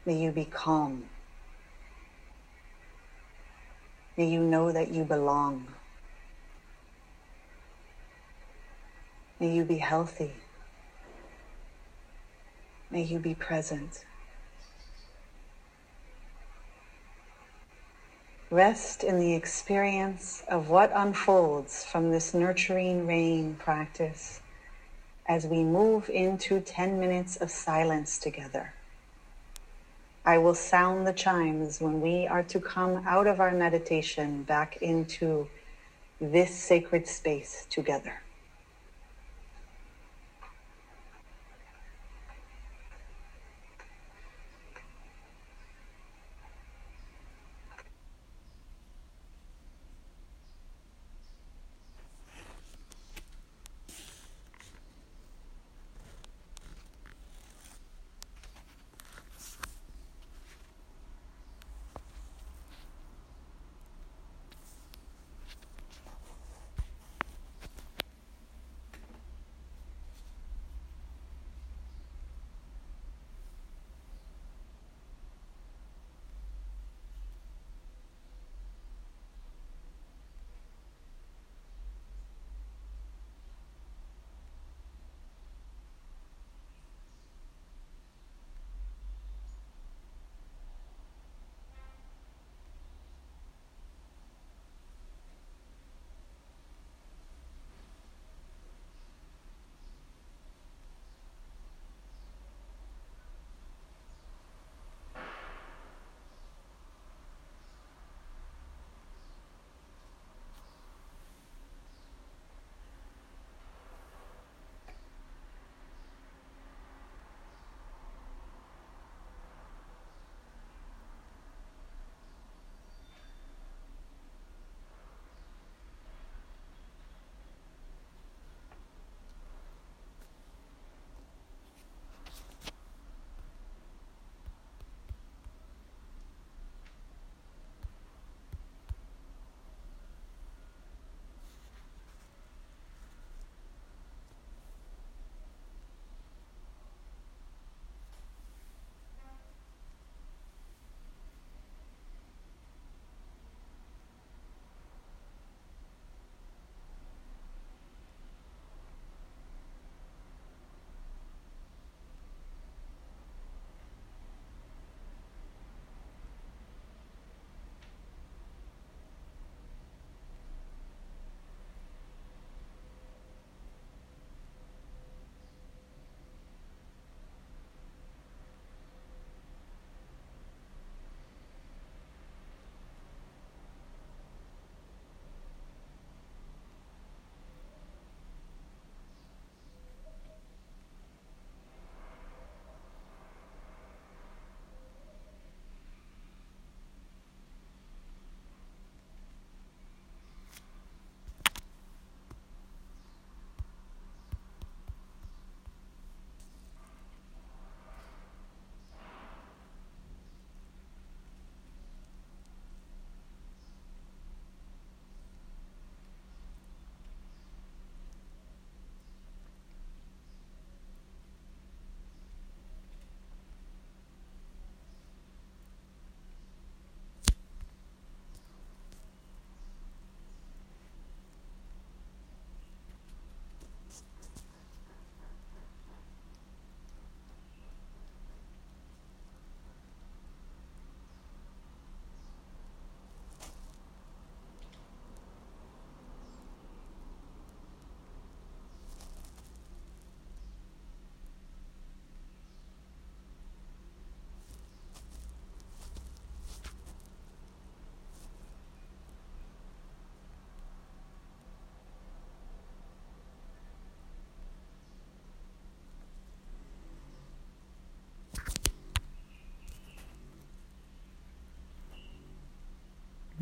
May 0.05 0.21
you 0.21 0.31
be 0.31 0.45
calm. 0.45 1.05
May 4.17 4.29
you 4.29 4.41
know 4.41 4.71
that 4.71 4.89
you 4.89 5.05
belong. 5.05 5.67
May 9.39 9.55
you 9.55 9.63
be 9.63 9.77
healthy. 9.77 10.33
May 12.91 13.03
you 13.03 13.17
be 13.17 13.33
present. 13.33 14.05
Rest 18.51 19.03
in 19.03 19.19
the 19.19 19.33
experience 19.33 20.43
of 20.47 20.69
what 20.69 20.91
unfolds 20.93 21.85
from 21.85 22.11
this 22.11 22.35
nurturing 22.35 23.07
rain 23.07 23.55
practice 23.55 24.41
as 25.27 25.47
we 25.47 25.63
move 25.63 26.09
into 26.09 26.59
10 26.59 26.99
minutes 26.99 27.35
of 27.37 27.49
silence 27.49 28.19
together. 28.19 28.75
I 30.25 30.37
will 30.37 30.55
sound 30.55 31.07
the 31.07 31.13
chimes 31.13 31.81
when 31.81 32.01
we 32.01 32.27
are 32.27 32.43
to 32.43 32.59
come 32.61 33.03
out 33.07 33.27
of 33.27 33.41
our 33.41 33.53
meditation 33.53 34.43
back 34.43 34.77
into 34.77 35.49
this 36.21 36.55
sacred 36.55 37.07
space 37.07 37.67
together. 37.69 38.22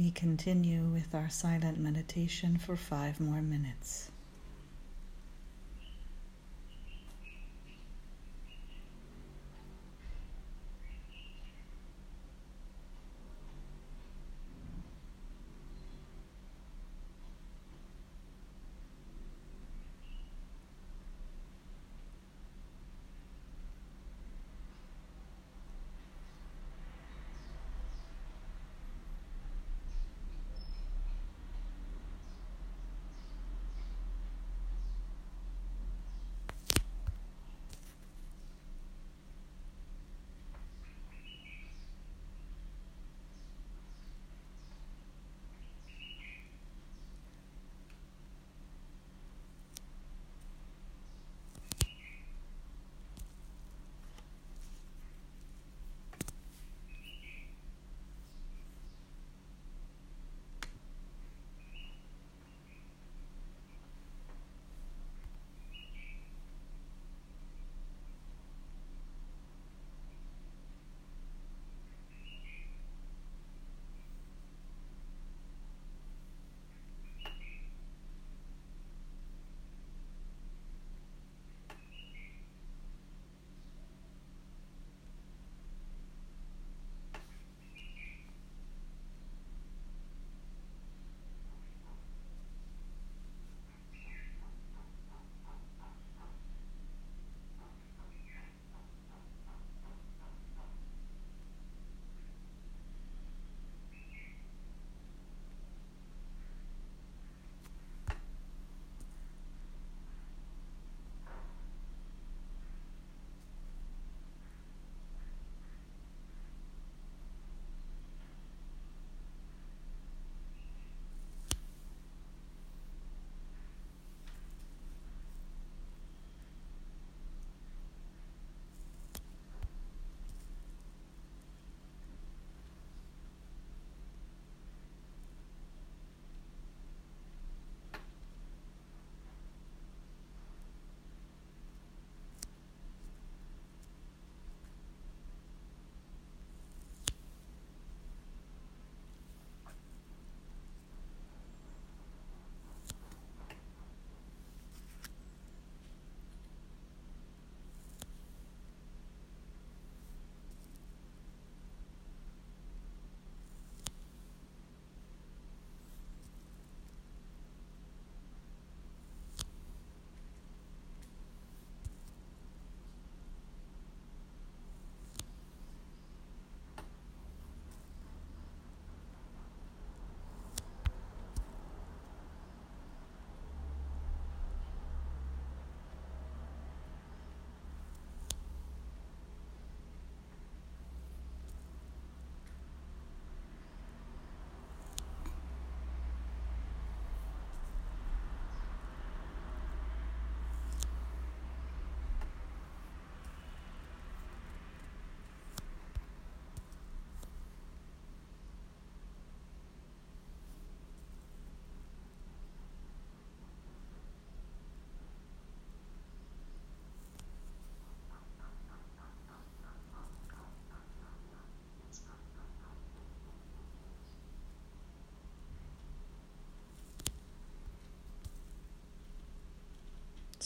We 0.01 0.09
continue 0.09 0.81
with 0.85 1.13
our 1.13 1.29
silent 1.29 1.77
meditation 1.77 2.57
for 2.57 2.75
five 2.75 3.19
more 3.19 3.43
minutes. 3.43 4.10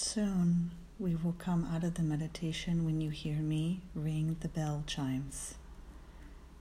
Soon 0.08 0.70
we 1.00 1.16
will 1.16 1.34
come 1.40 1.68
out 1.74 1.84
of 1.84 1.96
the 1.96 2.04
meditation 2.04 2.86
when 2.86 3.02
you 3.02 3.10
hear 3.10 3.38
me 3.38 3.82
ring 3.96 4.38
the 4.42 4.48
bell 4.48 4.84
chimes. 4.86 5.56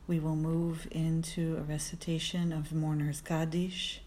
We 0.07 0.19
will 0.19 0.35
move 0.35 0.89
into 0.91 1.59
a 1.59 1.61
recitation 1.61 2.55
of 2.55 2.73
Mourner's 2.73 3.21
Kaddish, 3.21 4.01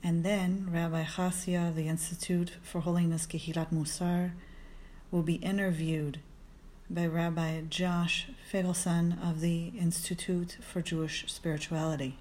and 0.00 0.24
then 0.24 0.68
Rabbi 0.70 1.02
Chasya, 1.04 1.74
the 1.74 1.88
Institute 1.88 2.52
for 2.62 2.80
Holiness 2.80 3.26
Kehilat 3.26 3.72
Musar, 3.72 4.30
will 5.10 5.24
be 5.24 5.34
interviewed 5.34 6.20
by 6.88 7.06
Rabbi 7.06 7.62
Josh 7.68 8.28
Feigelson 8.50 9.20
of 9.28 9.40
the 9.40 9.72
Institute 9.76 10.56
for 10.62 10.80
Jewish 10.80 11.24
Spirituality. 11.26 12.16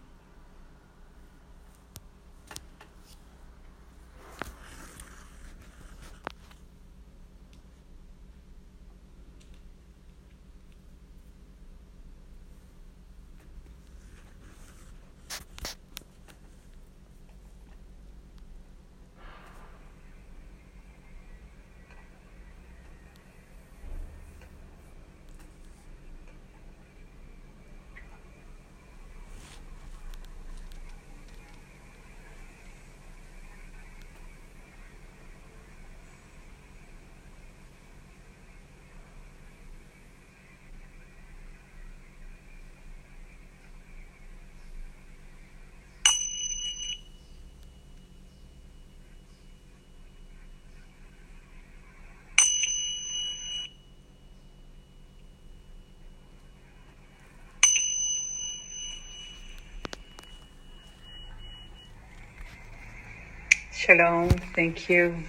Shalom. 63.80 64.28
Thank 64.56 64.90
you. 64.90 65.24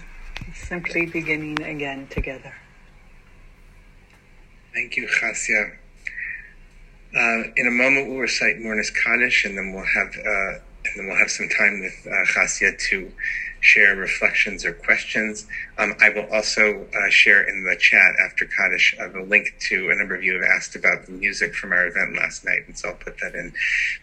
Simply 0.53 1.05
beginning 1.05 1.61
again 1.61 2.07
together. 2.07 2.53
Thank 4.73 4.97
you, 4.97 5.07
Chasya. 5.07 5.77
Uh, 7.15 7.49
in 7.55 7.67
a 7.67 7.71
moment, 7.71 8.09
we'll 8.09 8.19
recite 8.19 8.59
Mourner's 8.59 8.89
Kaddish, 8.89 9.45
and 9.45 9.57
then 9.57 9.71
we'll 9.73 9.85
have 9.85 10.07
uh, 10.17 10.59
and 10.83 10.97
then 10.97 11.07
we'll 11.07 11.17
have 11.17 11.31
some 11.31 11.47
time 11.47 11.79
with 11.79 12.05
uh, 12.05 12.71
to 12.89 13.11
share 13.61 13.95
reflections 13.95 14.65
or 14.65 14.73
questions. 14.73 15.47
Um, 15.77 15.93
I 16.01 16.09
will 16.09 16.27
also 16.33 16.85
uh, 16.93 17.09
share 17.09 17.47
in 17.47 17.63
the 17.63 17.77
chat 17.77 18.15
after 18.25 18.45
Kaddish 18.45 18.95
uh, 18.99 19.07
the 19.07 19.21
link 19.21 19.55
to 19.69 19.91
a 19.91 19.95
number 19.95 20.15
of 20.15 20.23
you 20.23 20.33
have 20.33 20.43
asked 20.43 20.75
about 20.75 21.05
the 21.05 21.13
music 21.13 21.53
from 21.55 21.71
our 21.71 21.87
event 21.87 22.17
last 22.17 22.43
night, 22.43 22.63
and 22.67 22.77
so 22.77 22.89
I'll 22.89 22.95
put 22.95 23.17
that 23.19 23.33
in. 23.33 23.53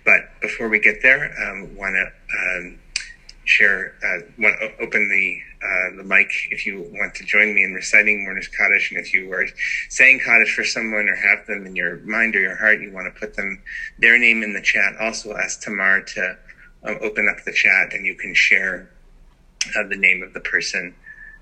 But 0.06 0.40
before 0.40 0.70
we 0.70 0.78
get 0.78 1.02
there, 1.02 1.34
um, 1.46 1.76
want 1.76 1.96
to 1.96 2.06
um, 2.38 2.78
share, 3.48 3.94
uh, 4.04 4.30
want 4.38 4.60
to 4.60 4.70
open 4.80 5.08
the 5.08 5.40
uh, 5.60 5.96
the 5.96 6.04
mic 6.04 6.30
if 6.50 6.66
you 6.66 6.88
want 6.92 7.14
to 7.14 7.24
join 7.24 7.54
me 7.54 7.64
in 7.64 7.72
reciting 7.72 8.24
Mourner's 8.24 8.46
Kaddish, 8.48 8.92
and 8.92 9.00
if 9.00 9.12
you 9.12 9.32
are 9.32 9.46
saying 9.88 10.20
Kaddish 10.20 10.54
for 10.54 10.64
someone 10.64 11.08
or 11.08 11.16
have 11.16 11.46
them 11.46 11.66
in 11.66 11.74
your 11.74 11.96
mind 11.98 12.36
or 12.36 12.40
your 12.40 12.56
heart, 12.56 12.80
you 12.80 12.92
want 12.92 13.12
to 13.12 13.18
put 13.18 13.34
them 13.34 13.60
their 13.98 14.18
name 14.18 14.42
in 14.42 14.52
the 14.52 14.60
chat. 14.60 14.94
Also, 15.00 15.34
ask 15.34 15.62
Tamar 15.62 16.02
to 16.02 16.36
um, 16.84 16.98
open 17.00 17.28
up 17.28 17.42
the 17.44 17.52
chat, 17.52 17.94
and 17.94 18.04
you 18.06 18.14
can 18.14 18.34
share 18.34 18.90
uh, 19.76 19.88
the 19.88 19.96
name 19.96 20.22
of 20.22 20.32
the 20.34 20.40
person 20.40 20.94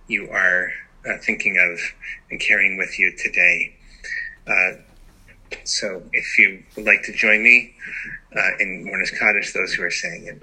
you 0.09 0.31
are 0.31 0.71
uh, 1.07 1.19
thinking 1.21 1.59
of 1.59 1.81
and 2.31 2.41
carrying 2.41 2.79
with 2.79 2.99
you 2.99 3.15
today. 3.19 3.75
Uh, 4.47 4.81
so, 5.65 6.03
if 6.13 6.39
you 6.39 6.63
would 6.77 6.87
like 6.87 7.03
to 7.03 7.13
join 7.13 7.43
me 7.43 7.75
in 8.61 8.85
Mourner's 8.85 9.11
Kaddish, 9.11 9.53
those 9.53 9.73
who 9.75 9.83
are 9.83 9.91
saying 9.91 10.27
it. 10.27 10.43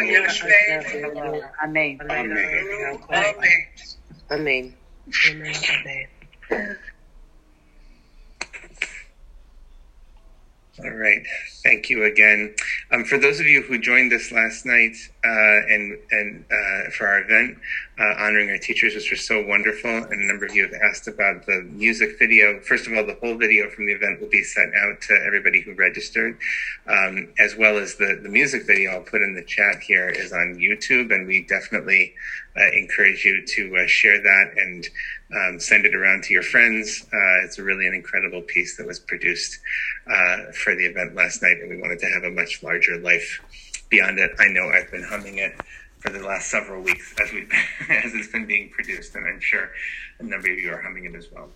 on 0.01 0.07
the 0.07 1.13
job. 1.13 1.43
Amém. 1.59 1.97
Amém. 4.29 4.73
All 10.83 10.89
right. 10.89 11.21
Thank 11.63 11.91
you 11.91 12.05
again. 12.05 12.55
Um, 12.91 13.03
for 13.03 13.19
those 13.19 13.39
of 13.39 13.45
you 13.45 13.61
who 13.61 13.77
joined 13.77 14.11
us 14.13 14.31
last 14.31 14.65
night 14.65 14.95
uh, 15.23 15.73
and 15.73 15.97
and 16.09 16.43
uh, 16.49 16.89
for 16.89 17.05
our 17.05 17.21
event 17.21 17.59
uh, 17.99 18.15
honoring 18.17 18.49
our 18.49 18.57
teachers, 18.57 18.95
which 18.95 19.11
was 19.11 19.21
so 19.21 19.45
wonderful, 19.45 19.91
and 19.91 20.13
a 20.13 20.25
number 20.25 20.45
of 20.45 20.55
you 20.55 20.63
have 20.63 20.73
asked 20.81 21.07
about 21.07 21.45
the 21.45 21.61
music 21.69 22.17
video. 22.17 22.59
First 22.61 22.87
of 22.87 22.93
all, 22.93 23.05
the 23.05 23.13
whole 23.21 23.37
video 23.37 23.69
from 23.69 23.85
the 23.85 23.91
event 23.91 24.21
will 24.21 24.29
be 24.29 24.43
sent 24.43 24.73
out 24.73 25.01
to 25.01 25.13
everybody 25.23 25.61
who 25.61 25.75
registered, 25.75 26.39
um, 26.87 27.27
as 27.37 27.55
well 27.55 27.77
as 27.77 27.95
the 27.97 28.19
the 28.23 28.29
music 28.29 28.65
video. 28.65 28.91
I'll 28.91 29.01
put 29.01 29.21
in 29.21 29.35
the 29.35 29.43
chat 29.43 29.81
here 29.81 30.09
is 30.09 30.33
on 30.33 30.55
YouTube, 30.55 31.13
and 31.13 31.27
we 31.27 31.43
definitely 31.43 32.15
uh, 32.57 32.71
encourage 32.73 33.23
you 33.23 33.45
to 33.45 33.77
uh, 33.77 33.87
share 33.87 34.19
that 34.19 34.53
and 34.57 34.89
um, 35.35 35.59
send 35.59 35.85
it 35.85 35.95
around 35.95 36.23
to 36.23 36.33
your 36.33 36.43
friends. 36.43 37.05
Uh, 37.05 37.45
it's 37.45 37.57
really 37.59 37.87
an 37.87 37.93
incredible 37.93 38.41
piece 38.41 38.77
that 38.77 38.85
was 38.85 38.99
produced 38.99 39.59
uh, 40.07 40.51
for 40.53 40.75
the 40.75 40.85
event 40.85 41.15
last 41.15 41.41
night, 41.41 41.57
and 41.61 41.69
we 41.69 41.77
wanted 41.79 41.99
to 41.99 42.07
have 42.07 42.23
a 42.23 42.31
much 42.31 42.63
larger 42.63 42.97
life 42.99 43.39
beyond 43.89 44.19
it. 44.19 44.31
I 44.39 44.47
know 44.47 44.69
I've 44.69 44.91
been 44.91 45.03
humming 45.03 45.37
it 45.37 45.53
for 45.99 46.09
the 46.09 46.19
last 46.19 46.49
several 46.49 46.81
weeks 46.81 47.13
as 47.23 47.31
we 47.31 47.41
as 47.89 48.13
it's 48.13 48.31
been 48.31 48.45
being 48.45 48.69
produced, 48.69 49.15
and 49.15 49.25
I'm 49.25 49.39
sure 49.39 49.71
a 50.19 50.23
number 50.23 50.51
of 50.51 50.59
you 50.59 50.71
are 50.71 50.81
humming 50.81 51.05
it 51.05 51.15
as 51.15 51.31
well. 51.31 51.49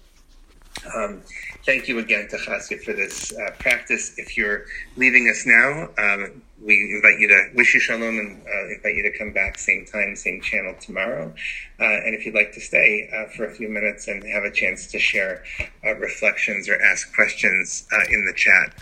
Um, 0.93 1.21
thank 1.65 1.87
you 1.87 1.99
again 1.99 2.27
to 2.29 2.37
Chasya 2.37 2.83
for 2.83 2.93
this 2.93 3.33
uh, 3.33 3.51
practice. 3.59 4.17
If 4.17 4.37
you're 4.37 4.65
leaving 4.97 5.29
us 5.29 5.45
now, 5.45 5.89
um, 5.97 6.41
we 6.61 6.93
invite 6.95 7.19
you 7.19 7.27
to 7.27 7.49
wish 7.53 7.73
you 7.73 7.79
shalom 7.79 8.17
and 8.17 8.41
uh, 8.41 8.73
invite 8.73 8.95
you 8.95 9.03
to 9.03 9.17
come 9.17 9.31
back 9.33 9.57
same 9.57 9.85
time, 9.85 10.15
same 10.15 10.41
channel 10.41 10.73
tomorrow. 10.79 11.33
Uh, 11.79 11.83
and 11.83 12.15
if 12.15 12.25
you'd 12.25 12.35
like 12.35 12.53
to 12.53 12.61
stay 12.61 13.09
uh, 13.13 13.29
for 13.35 13.45
a 13.45 13.51
few 13.53 13.67
minutes 13.67 14.07
and 14.07 14.23
have 14.23 14.43
a 14.43 14.51
chance 14.51 14.87
to 14.87 14.97
share 14.97 15.43
uh, 15.85 15.93
reflections 15.95 16.69
or 16.69 16.81
ask 16.81 17.13
questions 17.13 17.85
uh, 17.91 18.05
in 18.09 18.25
the 18.25 18.33
chat, 18.33 18.73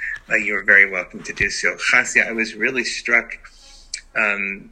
you 0.43 0.55
are 0.55 0.63
very 0.63 0.89
welcome 0.89 1.23
to 1.23 1.33
do 1.33 1.49
so. 1.49 1.75
Chasya, 1.75 2.27
I 2.27 2.31
was 2.31 2.53
really 2.53 2.83
struck 2.83 3.33
um, 4.15 4.71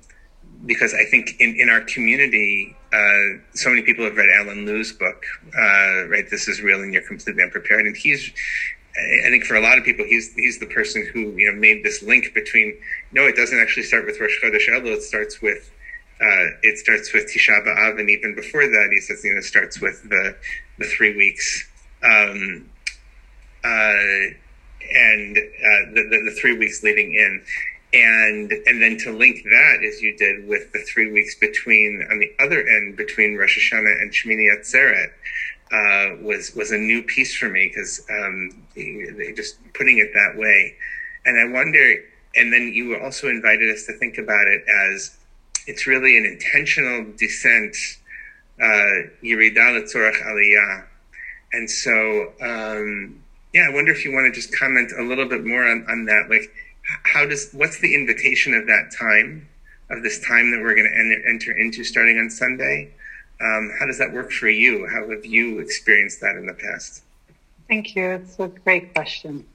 because 0.66 0.94
I 0.94 1.06
think 1.06 1.36
in, 1.40 1.56
in 1.56 1.70
our 1.70 1.82
community, 1.82 2.76
uh, 2.94 3.40
so 3.54 3.70
many 3.70 3.82
people 3.82 4.06
have 4.06 4.16
read 4.16 4.30
Alan 4.30 4.66
Lew's 4.66 4.92
book, 4.94 5.24
uh, 5.48 6.08
right? 6.08 6.30
This 6.30 6.48
is 6.48 6.62
real, 6.62 6.82
and 6.82 6.94
you're 6.94 7.02
completely 7.02 7.42
unprepared. 7.42 7.86
And 7.86 7.98
he's, 7.98 8.32
I 8.98 9.30
think, 9.30 9.46
for 9.46 9.56
a 9.56 9.62
lot 9.62 9.78
of 9.78 9.86
people, 9.86 10.06
he's 10.06 10.34
he's 10.34 10.60
the 10.60 10.66
person 10.66 11.06
who 11.14 11.32
you 11.32 11.52
know 11.52 11.58
made 11.58 11.84
this 11.84 12.04
link 12.04 12.34
between. 12.34 12.78
No, 13.12 13.26
it 13.26 13.36
doesn't 13.36 13.58
actually 13.60 13.84
start 13.84 14.06
with 14.06 14.20
Rosh 14.20 14.38
Chodesh 14.44 14.68
Elul. 14.68 14.98
It 14.98 15.04
starts 15.04 15.42
with 15.42 15.72
uh, 16.20 16.46
it 16.62 16.78
starts 16.78 17.14
with 17.14 17.32
Tisha 17.34 17.66
B'av, 17.66 18.00
and 18.00 18.10
even 18.10 18.36
before 18.36 18.68
that, 18.68 18.90
he 18.92 19.00
says 19.00 19.24
you 19.24 19.34
know 19.34 19.40
it 19.40 19.46
starts 19.46 19.80
with 19.80 20.04
the 20.10 20.36
the 20.78 20.86
three 20.86 21.16
weeks. 21.16 21.70
Um, 22.04 22.70
uh, 23.64 24.34
and 24.94 25.38
uh, 25.38 25.94
the, 25.94 26.08
the, 26.10 26.32
the 26.32 26.38
three 26.42 26.58
weeks 26.58 26.84
leading 26.84 27.14
in, 27.14 27.44
and 27.94 28.52
and 28.52 28.82
then 28.82 28.98
to 28.98 29.12
link 29.12 29.44
that 29.44 29.84
as 29.88 30.02
you 30.02 30.16
did 30.18 30.48
with 30.48 30.72
the 30.74 30.80
three 30.80 31.12
weeks 31.12 31.36
between 31.36 32.06
on 32.10 32.20
the 32.20 32.32
other 32.40 32.68
end 32.68 32.98
between 32.98 33.38
Rosh 33.38 33.58
Hashanah 33.58 34.02
and 34.02 34.12
Shmini 34.12 34.48
Atzeret 34.54 35.12
uh, 35.72 36.16
was 36.22 36.54
was 36.56 36.72
a 36.72 36.78
new 36.78 37.02
piece 37.04 37.36
for 37.36 37.50
me 37.50 37.68
because 37.68 38.06
um, 38.10 38.66
just 39.36 39.58
putting 39.74 39.98
it 40.00 40.12
that 40.14 40.40
way, 40.40 40.76
and 41.26 41.40
I 41.40 41.54
wonder. 41.54 42.04
And 42.34 42.54
then 42.54 42.72
you 42.74 42.98
also 42.98 43.28
invited 43.28 43.76
us 43.76 43.86
to 43.88 43.94
think 43.94 44.18
about 44.18 44.48
it 44.48 44.64
as 44.94 45.18
it's 45.68 45.86
really 45.86 46.18
an 46.18 46.26
intentional 46.26 47.12
descent, 47.18 47.76
uh, 48.58 49.12
Yirida 49.22 49.58
Letzorach 49.58 50.24
Aliyah, 50.24 50.86
and 51.52 51.70
so 51.70 52.32
um, 52.40 53.22
yeah, 53.54 53.68
I 53.70 53.74
wonder 53.74 53.92
if 53.92 54.06
you 54.06 54.14
want 54.14 54.34
to 54.34 54.40
just 54.40 54.58
comment 54.58 54.92
a 54.98 55.04
little 55.04 55.28
bit 55.28 55.46
more 55.46 55.68
on, 55.68 55.86
on 55.90 56.06
that, 56.06 56.28
like 56.30 56.54
how 57.04 57.26
does 57.26 57.52
what's 57.52 57.80
the 57.80 57.94
invitation 57.94 58.54
of 58.54 58.66
that 58.68 58.92
time 58.98 59.48
of 59.90 60.04
this 60.04 60.20
time 60.26 60.52
that 60.52 60.62
we're 60.62 60.76
going 60.76 60.90
to 60.90 61.30
enter 61.30 61.52
into 61.52 61.84
starting 61.84 62.18
on 62.18 62.30
Sunday? 62.30 62.92
Um, 63.42 63.72
how 63.80 63.88
does 63.88 63.98
that 63.98 64.14
work 64.14 64.32
for 64.32 64.50
you? 64.50 64.88
How 64.88 65.10
have 65.10 65.26
you 65.26 65.60
experienced 65.60 66.22
that 66.22 66.36
in 66.36 66.46
the 66.46 66.54
past? 66.54 67.04
Thank 67.68 67.96
you. 67.96 68.12
It's 68.12 68.40
a 68.40 68.48
great 68.48 68.94
question. 68.94 69.46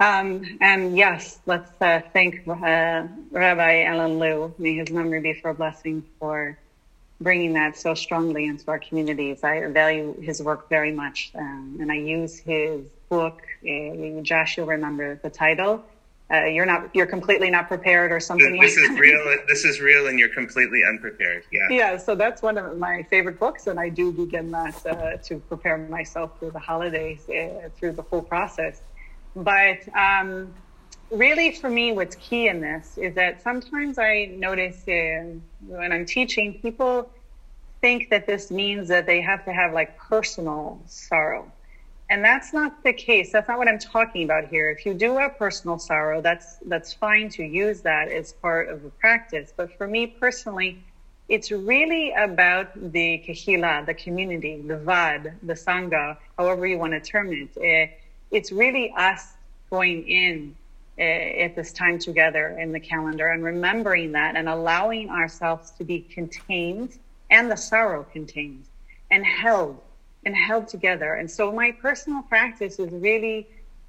Um, 0.00 0.58
and 0.60 0.96
yes, 0.96 1.40
let's 1.46 1.70
uh, 1.80 2.02
thank 2.12 2.46
uh, 2.46 3.06
Rabbi 3.32 3.82
Alan 3.82 4.18
Lew. 4.20 4.54
May 4.58 4.76
his 4.76 4.90
memory 4.90 5.20
be 5.20 5.32
for 5.32 5.50
a 5.50 5.54
blessing 5.54 6.04
for 6.20 6.56
bringing 7.20 7.54
that 7.54 7.76
so 7.76 7.94
strongly 7.94 8.46
into 8.46 8.70
our 8.70 8.78
communities. 8.78 9.42
I 9.42 9.66
value 9.66 10.20
his 10.20 10.40
work 10.40 10.68
very 10.68 10.92
much, 10.92 11.32
um, 11.34 11.78
and 11.80 11.90
I 11.90 11.96
use 11.96 12.38
his 12.38 12.82
book. 13.08 13.42
Uh, 13.68 14.22
Josh, 14.22 14.56
you'll 14.56 14.66
remember 14.66 15.16
the 15.16 15.30
title 15.30 15.82
uh, 16.30 16.44
you're 16.44 16.66
not 16.66 16.94
you're 16.94 17.06
completely 17.06 17.50
not 17.50 17.68
prepared 17.68 18.12
or 18.12 18.20
something 18.20 18.52
this, 18.60 18.76
like 18.76 18.90
is 18.90 18.98
real 18.98 19.36
this 19.48 19.64
is 19.64 19.80
real 19.80 20.08
and 20.08 20.18
you're 20.18 20.28
completely 20.28 20.82
unprepared 20.84 21.42
yeah. 21.50 21.60
Yeah 21.70 21.96
so 21.96 22.14
that's 22.14 22.42
one 22.42 22.58
of 22.58 22.76
my 22.78 23.02
favorite 23.04 23.38
books 23.38 23.66
and 23.66 23.80
i 23.80 23.88
do 23.88 24.12
begin 24.12 24.50
that 24.50 24.86
uh, 24.86 25.16
to 25.22 25.38
prepare 25.48 25.78
myself 25.78 26.38
for 26.38 26.50
the 26.50 26.58
holidays 26.58 27.28
uh, 27.28 27.68
through 27.76 27.92
the 27.92 28.02
whole 28.02 28.22
process. 28.22 28.82
But 29.34 29.80
um, 29.96 30.52
really 31.10 31.52
for 31.52 31.70
me, 31.70 31.92
what's 31.92 32.16
key 32.16 32.48
in 32.48 32.60
this 32.60 32.98
is 32.98 33.14
that 33.14 33.42
sometimes 33.42 33.98
I 33.98 34.26
notice 34.36 34.86
uh, 34.88 35.38
when 35.66 35.92
I'm 35.92 36.06
teaching, 36.06 36.58
people 36.60 37.10
think 37.80 38.10
that 38.10 38.26
this 38.26 38.50
means 38.50 38.88
that 38.88 39.06
they 39.06 39.20
have 39.20 39.44
to 39.44 39.52
have 39.52 39.72
like 39.72 39.96
personal 39.96 40.80
sorrow. 40.86 41.50
And 42.10 42.24
that's 42.24 42.54
not 42.54 42.82
the 42.84 42.92
case. 42.92 43.32
That's 43.32 43.48
not 43.48 43.58
what 43.58 43.68
I'm 43.68 43.78
talking 43.78 44.24
about 44.24 44.46
here. 44.46 44.70
If 44.70 44.86
you 44.86 44.94
do 44.94 45.18
have 45.18 45.38
personal 45.38 45.78
sorrow, 45.78 46.22
that's 46.22 46.56
that's 46.66 46.92
fine 46.92 47.28
to 47.30 47.44
use 47.44 47.82
that 47.82 48.08
as 48.08 48.32
part 48.32 48.70
of 48.70 48.82
the 48.82 48.88
practice. 48.90 49.52
But 49.54 49.76
for 49.76 49.86
me 49.86 50.06
personally, 50.06 50.82
it's 51.28 51.50
really 51.50 52.12
about 52.12 52.68
the 52.92 53.22
kahila, 53.28 53.84
the 53.84 53.92
community, 53.92 54.62
the 54.62 54.78
vad, 54.78 55.34
the 55.42 55.52
sangha, 55.52 56.16
however 56.38 56.66
you 56.66 56.78
want 56.78 56.92
to 56.94 57.00
term 57.00 57.30
it. 57.32 57.50
Uh, 57.56 57.92
it's 58.30 58.52
really 58.52 58.90
us 58.96 59.34
going 59.70 60.08
in 60.08 60.56
uh, 60.98 61.02
at 61.02 61.54
this 61.54 61.72
time 61.72 61.98
together 61.98 62.56
in 62.58 62.72
the 62.72 62.80
calendar 62.80 63.28
and 63.28 63.44
remembering 63.44 64.12
that 64.12 64.34
and 64.34 64.48
allowing 64.48 65.10
ourselves 65.10 65.70
to 65.72 65.84
be 65.84 66.00
contained 66.00 66.98
and 67.30 67.50
the 67.50 67.56
sorrow 67.56 68.04
contained 68.12 68.64
and 69.10 69.24
held 69.24 69.80
and 70.24 70.34
held 70.34 70.68
together. 70.68 71.14
And 71.14 71.30
so 71.30 71.52
my 71.52 71.72
personal 71.72 72.22
practice 72.22 72.78
is 72.78 72.90
really 72.90 73.46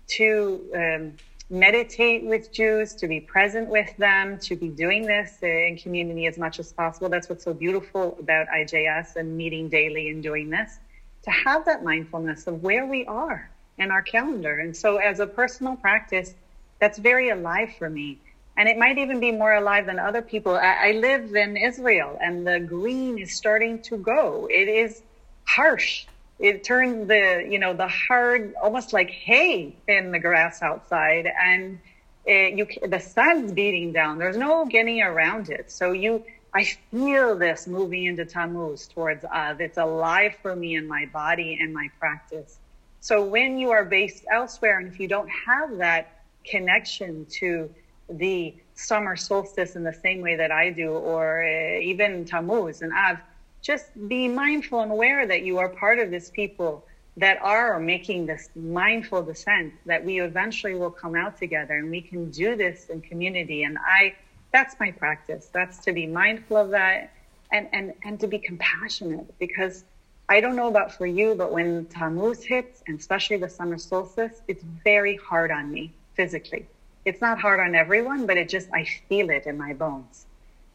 to 0.09 0.71
um, 0.75 1.13
meditate 1.49 2.23
with 2.23 2.51
Jews, 2.51 2.93
to 2.95 3.07
be 3.07 3.19
present 3.19 3.67
with 3.69 3.95
them, 3.97 4.37
to 4.39 4.55
be 4.55 4.69
doing 4.69 5.05
this 5.05 5.41
in 5.41 5.77
community 5.81 6.27
as 6.27 6.37
much 6.37 6.59
as 6.59 6.71
possible. 6.71 7.09
That's 7.09 7.29
what's 7.29 7.43
so 7.43 7.53
beautiful 7.53 8.17
about 8.19 8.47
IJS 8.47 9.15
and 9.15 9.35
meeting 9.35 9.69
daily 9.69 10.09
and 10.09 10.21
doing 10.21 10.49
this, 10.49 10.77
to 11.23 11.31
have 11.31 11.65
that 11.65 11.83
mindfulness 11.83 12.47
of 12.47 12.61
where 12.61 12.85
we 12.85 13.05
are 13.05 13.49
in 13.77 13.91
our 13.91 14.01
calendar. 14.01 14.59
And 14.59 14.75
so 14.75 14.97
as 14.97 15.19
a 15.19 15.27
personal 15.27 15.75
practice, 15.75 16.35
that's 16.79 16.99
very 16.99 17.29
alive 17.29 17.73
for 17.77 17.89
me. 17.89 18.19
And 18.55 18.67
it 18.67 18.77
might 18.77 18.97
even 18.97 19.19
be 19.19 19.31
more 19.31 19.53
alive 19.53 19.85
than 19.85 19.99
other 19.99 20.21
people. 20.21 20.55
I, 20.55 20.89
I 20.89 20.91
live 20.91 21.33
in 21.33 21.55
Israel 21.55 22.17
and 22.21 22.45
the 22.45 22.59
green 22.59 23.17
is 23.17 23.35
starting 23.35 23.81
to 23.83 23.97
go. 23.97 24.47
It 24.51 24.67
is 24.67 25.01
harsh 25.45 26.05
it 26.39 26.63
turns 26.63 27.07
the 27.07 27.45
you 27.49 27.59
know 27.59 27.73
the 27.73 27.87
hard 27.87 28.53
almost 28.61 28.93
like 28.93 29.09
hay 29.09 29.75
in 29.87 30.11
the 30.11 30.19
grass 30.19 30.61
outside 30.61 31.27
and 31.27 31.79
it, 32.25 32.57
you 32.57 32.87
the 32.87 32.99
sun's 32.99 33.51
beating 33.51 33.91
down 33.91 34.17
there's 34.17 34.37
no 34.37 34.65
getting 34.65 35.01
around 35.01 35.49
it 35.49 35.69
so 35.69 35.91
you 35.91 36.23
i 36.53 36.63
feel 36.63 37.35
this 37.37 37.67
moving 37.67 38.05
into 38.05 38.25
tammuz 38.25 38.87
towards 38.87 39.25
Av. 39.25 39.59
it's 39.59 39.77
alive 39.77 40.35
for 40.41 40.55
me 40.55 40.75
in 40.75 40.87
my 40.87 41.05
body 41.07 41.57
and 41.61 41.73
my 41.73 41.89
practice 41.99 42.57
so 43.01 43.23
when 43.23 43.57
you 43.57 43.71
are 43.71 43.85
based 43.85 44.23
elsewhere 44.31 44.79
and 44.79 44.87
if 44.87 44.99
you 44.99 45.07
don't 45.07 45.29
have 45.29 45.77
that 45.77 46.23
connection 46.45 47.25
to 47.29 47.69
the 48.09 48.55
summer 48.75 49.15
solstice 49.15 49.75
in 49.75 49.83
the 49.83 49.93
same 49.93 50.21
way 50.21 50.37
that 50.37 50.51
i 50.51 50.69
do 50.69 50.91
or 50.91 51.43
uh, 51.43 51.79
even 51.79 52.23
tammuz 52.23 52.81
and 52.81 52.93
av 52.93 53.17
just 53.61 53.85
be 54.07 54.27
mindful 54.27 54.81
and 54.81 54.91
aware 54.91 55.27
that 55.27 55.43
you 55.43 55.57
are 55.57 55.69
part 55.69 55.99
of 55.99 56.11
this 56.11 56.29
people 56.29 56.85
that 57.17 57.37
are 57.41 57.79
making 57.79 58.25
this 58.25 58.49
mindful 58.55 59.21
descent 59.21 59.73
that 59.85 60.03
we 60.03 60.21
eventually 60.21 60.75
will 60.75 60.91
come 60.91 61.15
out 61.15 61.37
together 61.37 61.77
and 61.77 61.91
we 61.91 62.01
can 62.01 62.29
do 62.31 62.55
this 62.55 62.87
in 62.87 63.01
community. 63.01 63.63
And 63.63 63.77
i 63.79 64.15
that's 64.51 64.75
my 64.79 64.91
practice. 64.91 65.49
That's 65.53 65.77
to 65.85 65.93
be 65.93 66.07
mindful 66.07 66.57
of 66.57 66.69
that 66.71 67.11
and 67.51 67.67
and 67.73 67.93
and 68.03 68.19
to 68.19 68.27
be 68.27 68.39
compassionate 68.39 69.37
because 69.39 69.83
i 70.27 70.39
don't 70.39 70.55
know 70.55 70.67
about 70.67 70.91
for 70.91 71.05
you 71.05 71.35
but 71.35 71.51
when 71.51 71.85
tammuz 71.85 72.43
hits 72.43 72.83
and 72.87 72.99
especially 72.99 73.37
the 73.37 73.49
summer 73.49 73.77
solstice 73.77 74.41
it's 74.47 74.63
very 74.83 75.15
hard 75.17 75.51
on 75.51 75.71
me 75.71 75.91
physically. 76.13 76.65
It's 77.05 77.21
not 77.21 77.39
hard 77.39 77.59
on 77.59 77.75
everyone 77.75 78.25
but 78.25 78.37
it 78.37 78.49
just 78.49 78.69
i 78.73 78.85
feel 79.07 79.29
it 79.29 79.45
in 79.45 79.57
my 79.57 79.73
bones 79.73 80.25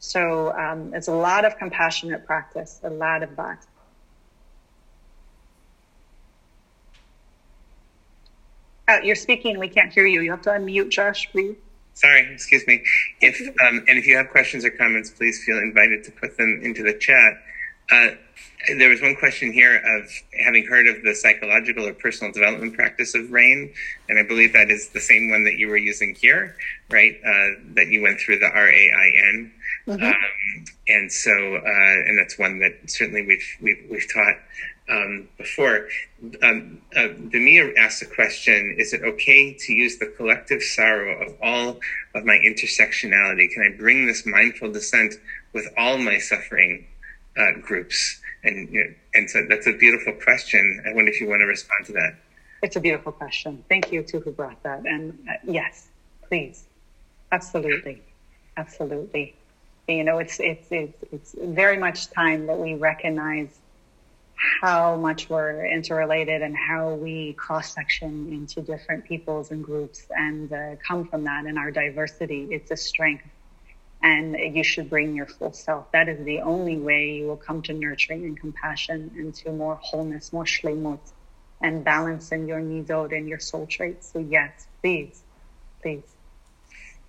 so 0.04 0.52
um, 0.52 0.92
it's 0.94 1.08
a 1.08 1.12
lot 1.12 1.44
of 1.44 1.56
compassionate 1.56 2.26
practice, 2.26 2.80
a 2.82 2.90
lot 2.90 3.22
of 3.22 3.34
that. 3.36 3.64
Oh, 8.86 8.98
you're 9.02 9.16
speaking. 9.16 9.58
We 9.58 9.68
can't 9.68 9.92
hear 9.92 10.06
you. 10.06 10.20
You 10.20 10.30
have 10.32 10.42
to 10.42 10.50
unmute, 10.50 10.90
Josh, 10.90 11.30
please. 11.32 11.56
Sorry, 11.94 12.28
excuse 12.32 12.66
me. 12.66 12.84
If 13.20 13.40
um, 13.66 13.84
and 13.88 13.98
if 13.98 14.06
you 14.06 14.16
have 14.16 14.28
questions 14.28 14.64
or 14.64 14.70
comments, 14.70 15.10
please 15.10 15.42
feel 15.44 15.58
invited 15.58 16.04
to 16.04 16.10
put 16.10 16.36
them 16.36 16.60
into 16.62 16.82
the 16.82 16.92
chat. 16.92 17.32
Uh, 17.90 18.08
there 18.76 18.88
was 18.90 19.00
one 19.00 19.14
question 19.14 19.52
here 19.52 19.76
of 19.76 20.10
having 20.44 20.66
heard 20.66 20.86
of 20.86 21.02
the 21.02 21.14
psychological 21.14 21.86
or 21.86 21.94
personal 21.94 22.32
development 22.32 22.74
practice 22.74 23.14
of 23.14 23.30
rain, 23.30 23.72
and 24.08 24.18
I 24.18 24.22
believe 24.22 24.52
that 24.54 24.70
is 24.70 24.88
the 24.88 25.00
same 25.00 25.30
one 25.30 25.44
that 25.44 25.54
you 25.54 25.68
were 25.68 25.76
using 25.76 26.14
here, 26.14 26.56
right? 26.90 27.18
Uh, 27.24 27.60
that 27.74 27.88
you 27.88 28.02
went 28.02 28.20
through 28.20 28.40
the 28.40 28.50
R 28.50 28.68
A 28.68 28.90
I 28.90 29.12
N. 29.28 29.52
Mm-hmm. 29.86 30.02
Um, 30.02 30.64
and 30.88 31.12
so, 31.12 31.30
uh, 31.30 32.08
and 32.08 32.18
that's 32.18 32.38
one 32.38 32.58
that 32.60 32.78
certainly 32.86 33.26
we've 33.26 33.56
we've, 33.60 33.84
we've 33.90 34.12
taught 34.12 34.36
um, 34.88 35.28
before. 35.36 35.88
Um, 36.42 36.80
uh, 36.96 37.08
asked 37.76 38.02
a 38.02 38.06
question: 38.06 38.76
Is 38.78 38.94
it 38.94 39.02
okay 39.02 39.52
to 39.52 39.72
use 39.74 39.98
the 39.98 40.06
collective 40.06 40.62
sorrow 40.62 41.26
of 41.26 41.36
all 41.42 41.80
of 42.14 42.24
my 42.24 42.38
intersectionality? 42.46 43.50
Can 43.50 43.62
I 43.62 43.76
bring 43.76 44.06
this 44.06 44.24
mindful 44.24 44.72
descent 44.72 45.14
with 45.52 45.68
all 45.76 45.98
my 45.98 46.18
suffering 46.18 46.86
uh, 47.36 47.60
groups? 47.60 48.20
And 48.42 48.70
you 48.70 48.84
know, 48.84 48.94
and 49.14 49.28
so 49.28 49.44
that's 49.48 49.66
a 49.66 49.72
beautiful 49.72 50.14
question. 50.14 50.82
I 50.86 50.94
wonder 50.94 51.10
if 51.10 51.20
you 51.20 51.28
want 51.28 51.40
to 51.40 51.46
respond 51.46 51.86
to 51.86 51.92
that. 51.92 52.16
It's 52.62 52.76
a 52.76 52.80
beautiful 52.80 53.12
question. 53.12 53.62
Thank 53.68 53.92
you 53.92 54.02
to 54.02 54.20
who 54.20 54.32
brought 54.32 54.62
that. 54.62 54.86
And 54.86 55.18
uh, 55.28 55.34
yes, 55.46 55.88
please, 56.26 56.64
absolutely, 57.32 58.02
absolutely 58.56 59.34
you 59.88 60.04
know, 60.04 60.18
it's, 60.18 60.40
it's, 60.40 60.68
it's, 60.70 61.04
it's 61.12 61.34
very 61.38 61.76
much 61.76 62.10
time 62.10 62.46
that 62.46 62.58
we 62.58 62.74
recognize 62.74 63.58
how 64.60 64.96
much 64.96 65.28
we're 65.30 65.64
interrelated 65.66 66.42
and 66.42 66.56
how 66.56 66.94
we 66.94 67.34
cross 67.34 67.74
section 67.74 68.28
into 68.32 68.60
different 68.60 69.04
peoples 69.04 69.50
and 69.50 69.62
groups 69.62 70.06
and 70.16 70.52
uh, 70.52 70.76
come 70.86 71.06
from 71.06 71.24
that 71.24 71.46
and 71.46 71.58
our 71.58 71.70
diversity. 71.70 72.48
It's 72.50 72.70
a 72.70 72.76
strength 72.76 73.26
and 74.02 74.36
you 74.54 74.62
should 74.62 74.90
bring 74.90 75.14
your 75.14 75.26
full 75.26 75.52
self. 75.52 75.90
That 75.92 76.08
is 76.08 76.22
the 76.24 76.40
only 76.40 76.76
way 76.76 77.14
you 77.14 77.26
will 77.26 77.38
come 77.38 77.62
to 77.62 77.72
nurturing 77.72 78.24
and 78.24 78.38
compassion 78.38 79.10
and 79.16 79.34
to 79.36 79.50
more 79.50 79.76
wholeness, 79.76 80.32
more 80.32 80.44
shlemut 80.44 81.00
and 81.62 81.82
balance 81.82 82.30
in 82.30 82.46
your 82.46 82.60
midot 82.60 83.16
and 83.16 83.26
your 83.26 83.38
soul 83.38 83.66
traits. 83.66 84.12
So 84.12 84.18
yes, 84.18 84.66
please, 84.82 85.22
please. 85.80 86.13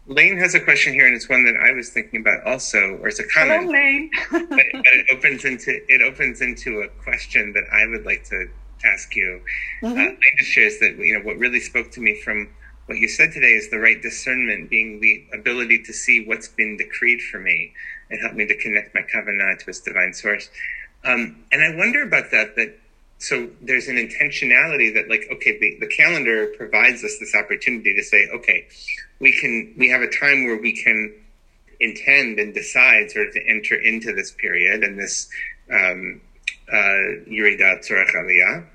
Lane 0.08 0.38
has 0.38 0.54
a 0.54 0.60
question 0.60 0.94
here, 0.94 1.08
and 1.08 1.16
it's 1.16 1.28
one 1.28 1.46
that 1.46 1.56
I 1.56 1.74
was 1.74 1.90
thinking 1.90 2.22
about 2.22 2.46
also, 2.46 2.98
or 3.02 3.08
it's 3.08 3.20
a 3.20 3.28
comment. 3.28 3.64
Hello, 3.64 3.72
Lane. 3.72 4.12
but, 4.32 4.50
but, 4.50 4.66
it 4.86 5.06
opens 5.12 5.46
into 5.46 5.82
it 5.88 6.02
opens 6.02 6.42
into 6.42 6.82
a 6.82 6.88
question 7.04 7.54
that 7.54 7.64
I 7.74 7.88
would 7.88 8.06
like 8.06 8.24
to 8.26 8.48
ask 8.86 9.16
you. 9.16 9.42
Mm-hmm. 9.82 9.98
Uh, 9.98 10.04
Lane 10.04 10.36
just 10.38 10.52
shares 10.52 10.80
that 10.80 10.96
you 10.98 11.18
know 11.18 11.26
what 11.26 11.38
really 11.38 11.60
spoke 11.60 11.92
to 11.92 12.02
me 12.02 12.22
from 12.22 12.50
what 12.86 13.00
you 13.00 13.08
said 13.08 13.32
today 13.32 13.54
is 13.54 13.72
the 13.72 13.80
right 13.80 14.00
discernment, 14.00 14.70
being 14.70 15.00
the 15.00 15.26
ability 15.34 15.82
to 15.84 15.94
see 15.94 16.24
what's 16.26 16.48
been 16.48 16.78
decreed 16.78 17.20
for 17.20 17.40
me 17.40 17.74
and 18.12 18.22
help 18.22 18.34
me 18.34 18.46
to 18.46 18.56
connect 18.58 18.94
my 18.94 19.02
kavanah 19.02 19.58
to 19.58 19.70
its 19.72 19.80
divine 19.80 20.14
source. 20.14 20.52
Um, 21.04 21.44
and 21.52 21.64
I 21.64 21.76
wonder 21.78 22.04
about 22.04 22.30
that. 22.30 22.56
That 22.56 22.78
so 23.26 23.50
there's 23.62 23.88
an 23.88 23.96
intentionality 23.96 24.94
that 24.94 25.10
like 25.10 25.28
okay, 25.32 25.58
the, 25.60 25.78
the 25.80 25.88
calendar 25.88 26.54
provides 26.58 27.04
us 27.04 27.18
this 27.20 27.34
opportunity 27.36 27.94
to 27.94 28.04
say 28.04 28.28
okay 28.34 28.68
we 29.20 29.32
can 29.32 29.74
we 29.78 29.90
have 29.90 30.02
a 30.02 30.10
time 30.10 30.46
where 30.46 30.58
we 30.58 30.74
can 30.74 31.14
intend 31.80 32.40
and 32.40 32.54
decide 32.54 33.12
sort 33.12 33.28
of 33.28 33.34
to 33.34 33.48
enter 33.48 33.76
into 33.76 34.14
this 34.14 34.32
period 34.32 34.84
and 34.84 35.00
this 35.00 35.30
um, 35.72 36.22
uh, 36.72 37.22
yeridah. 37.28 38.66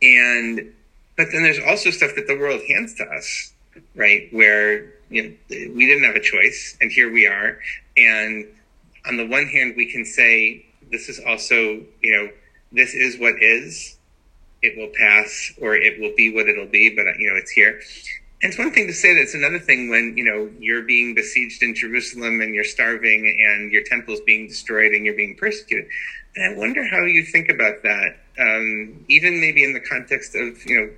And 0.00 0.74
but 1.16 1.32
then 1.32 1.42
there's 1.42 1.58
also 1.58 1.90
stuff 1.90 2.14
that 2.14 2.26
the 2.26 2.38
world 2.38 2.62
hands 2.68 2.94
to 2.94 3.04
us, 3.04 3.52
right? 3.94 4.28
Where 4.32 4.92
you 5.10 5.22
know 5.22 5.34
we 5.48 5.86
didn't 5.86 6.04
have 6.04 6.16
a 6.16 6.20
choice, 6.20 6.76
and 6.80 6.90
here 6.90 7.12
we 7.12 7.26
are. 7.26 7.58
And 7.96 8.46
on 9.06 9.16
the 9.16 9.26
one 9.26 9.46
hand, 9.46 9.74
we 9.76 9.90
can 9.90 10.04
say 10.04 10.66
this 10.90 11.08
is 11.08 11.20
also 11.26 11.56
you 12.02 12.12
know 12.12 12.30
this 12.72 12.94
is 12.94 13.18
what 13.18 13.42
is. 13.42 13.96
It 14.60 14.76
will 14.76 14.90
pass, 14.98 15.52
or 15.60 15.76
it 15.76 16.00
will 16.00 16.14
be 16.16 16.34
what 16.34 16.48
it'll 16.48 16.66
be. 16.66 16.90
But 16.90 17.06
you 17.18 17.30
know 17.30 17.36
it's 17.36 17.50
here. 17.50 17.80
And 18.40 18.50
it's 18.50 18.58
one 18.58 18.70
thing 18.70 18.86
to 18.86 18.92
say 18.92 19.14
that 19.14 19.20
it's 19.20 19.34
another 19.34 19.58
thing 19.58 19.88
when, 19.88 20.16
you 20.16 20.24
know, 20.24 20.48
you're 20.60 20.82
being 20.82 21.12
besieged 21.12 21.60
in 21.60 21.74
Jerusalem 21.74 22.40
and 22.40 22.54
you're 22.54 22.62
starving 22.62 23.26
and 23.26 23.72
your 23.72 23.82
temple's 23.82 24.20
being 24.20 24.46
destroyed 24.46 24.92
and 24.92 25.04
you're 25.04 25.16
being 25.16 25.34
persecuted. 25.34 25.90
And 26.36 26.54
I 26.54 26.56
wonder 26.56 26.86
how 26.86 27.02
you 27.02 27.24
think 27.24 27.48
about 27.48 27.82
that, 27.82 28.16
um, 28.38 29.04
even 29.08 29.40
maybe 29.40 29.64
in 29.64 29.72
the 29.72 29.80
context 29.80 30.36
of, 30.36 30.64
you 30.66 30.80
know, 30.80 30.90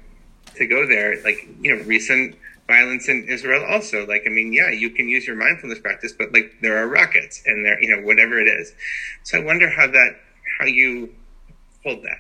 to 0.56 0.66
go 0.66 0.87
there, 0.87 1.22
like, 1.22 1.48
you 1.62 1.74
know, 1.74 1.83
recent 1.85 2.37
violence 2.66 3.09
in 3.09 3.24
Israel 3.26 3.64
also. 3.64 4.06
Like, 4.06 4.24
I 4.26 4.28
mean, 4.28 4.52
yeah, 4.52 4.70
you 4.70 4.90
can 4.90 5.09
use 5.09 5.26
your 5.26 5.37
mindfulness 5.37 5.78
practice, 5.78 6.12
but 6.12 6.35
like 6.35 6.56
there 6.61 6.76
are 6.76 6.88
rockets 6.88 7.42
and 7.46 7.64
there, 7.64 7.83
you 7.83 7.88
know, 7.96 8.02
whatever 8.02 8.38
it 8.38 8.48
is. 8.48 8.74
So 9.22 9.38
I 9.38 9.44
wonder 9.44 9.70
how 9.70 9.87
that, 9.87 10.11
how 10.59 10.66
you 10.66 11.14
hold 11.84 12.02
that. 12.02 12.18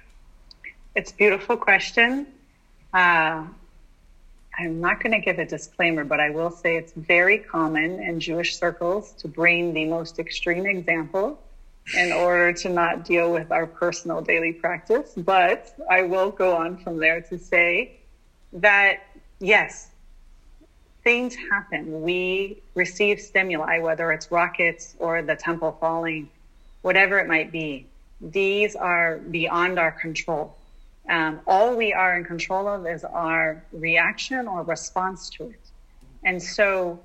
It's 0.94 1.12
a 1.12 1.14
beautiful 1.14 1.56
question. 1.56 2.26
Uh, 2.92 3.44
I'm 4.58 4.80
not 4.80 5.02
going 5.02 5.12
to 5.12 5.20
give 5.20 5.38
a 5.38 5.44
disclaimer, 5.44 6.04
but 6.04 6.20
I 6.20 6.30
will 6.30 6.50
say 6.50 6.76
it's 6.76 6.92
very 6.92 7.38
common 7.38 8.02
in 8.02 8.20
Jewish 8.20 8.56
circles 8.56 9.12
to 9.18 9.28
bring 9.28 9.72
the 9.72 9.86
most 9.86 10.18
extreme 10.18 10.66
example 10.66 11.38
in 11.94 12.12
order 12.12 12.52
to 12.52 12.68
not 12.68 13.04
deal 13.04 13.32
with 13.32 13.50
our 13.50 13.66
personal 13.66 14.20
daily 14.20 14.52
practice. 14.52 15.12
But 15.16 15.72
I 15.88 16.02
will 16.02 16.30
go 16.30 16.56
on 16.56 16.76
from 16.76 16.98
there 16.98 17.20
to 17.22 17.38
say 17.38 17.90
that 18.52 18.98
yes, 19.38 19.90
things 21.04 21.34
happen. 21.50 22.02
We 22.02 22.58
receive 22.74 23.20
stimuli, 23.20 23.78
whether 23.78 24.12
it's 24.12 24.30
rockets 24.30 24.94
or 24.98 25.22
the 25.22 25.36
temple 25.36 25.76
falling, 25.80 26.28
whatever 26.82 27.18
it 27.18 27.26
might 27.26 27.50
be. 27.50 27.86
These 28.20 28.76
are 28.76 29.18
beyond 29.18 29.78
our 29.78 29.92
control. 29.92 30.56
Um, 31.08 31.40
all 31.46 31.74
we 31.74 31.92
are 31.92 32.16
in 32.16 32.24
control 32.24 32.68
of 32.68 32.86
is 32.86 33.04
our 33.04 33.62
reaction 33.72 34.46
or 34.46 34.62
response 34.62 35.30
to 35.30 35.44
it. 35.44 35.60
And 36.22 36.42
so, 36.42 37.00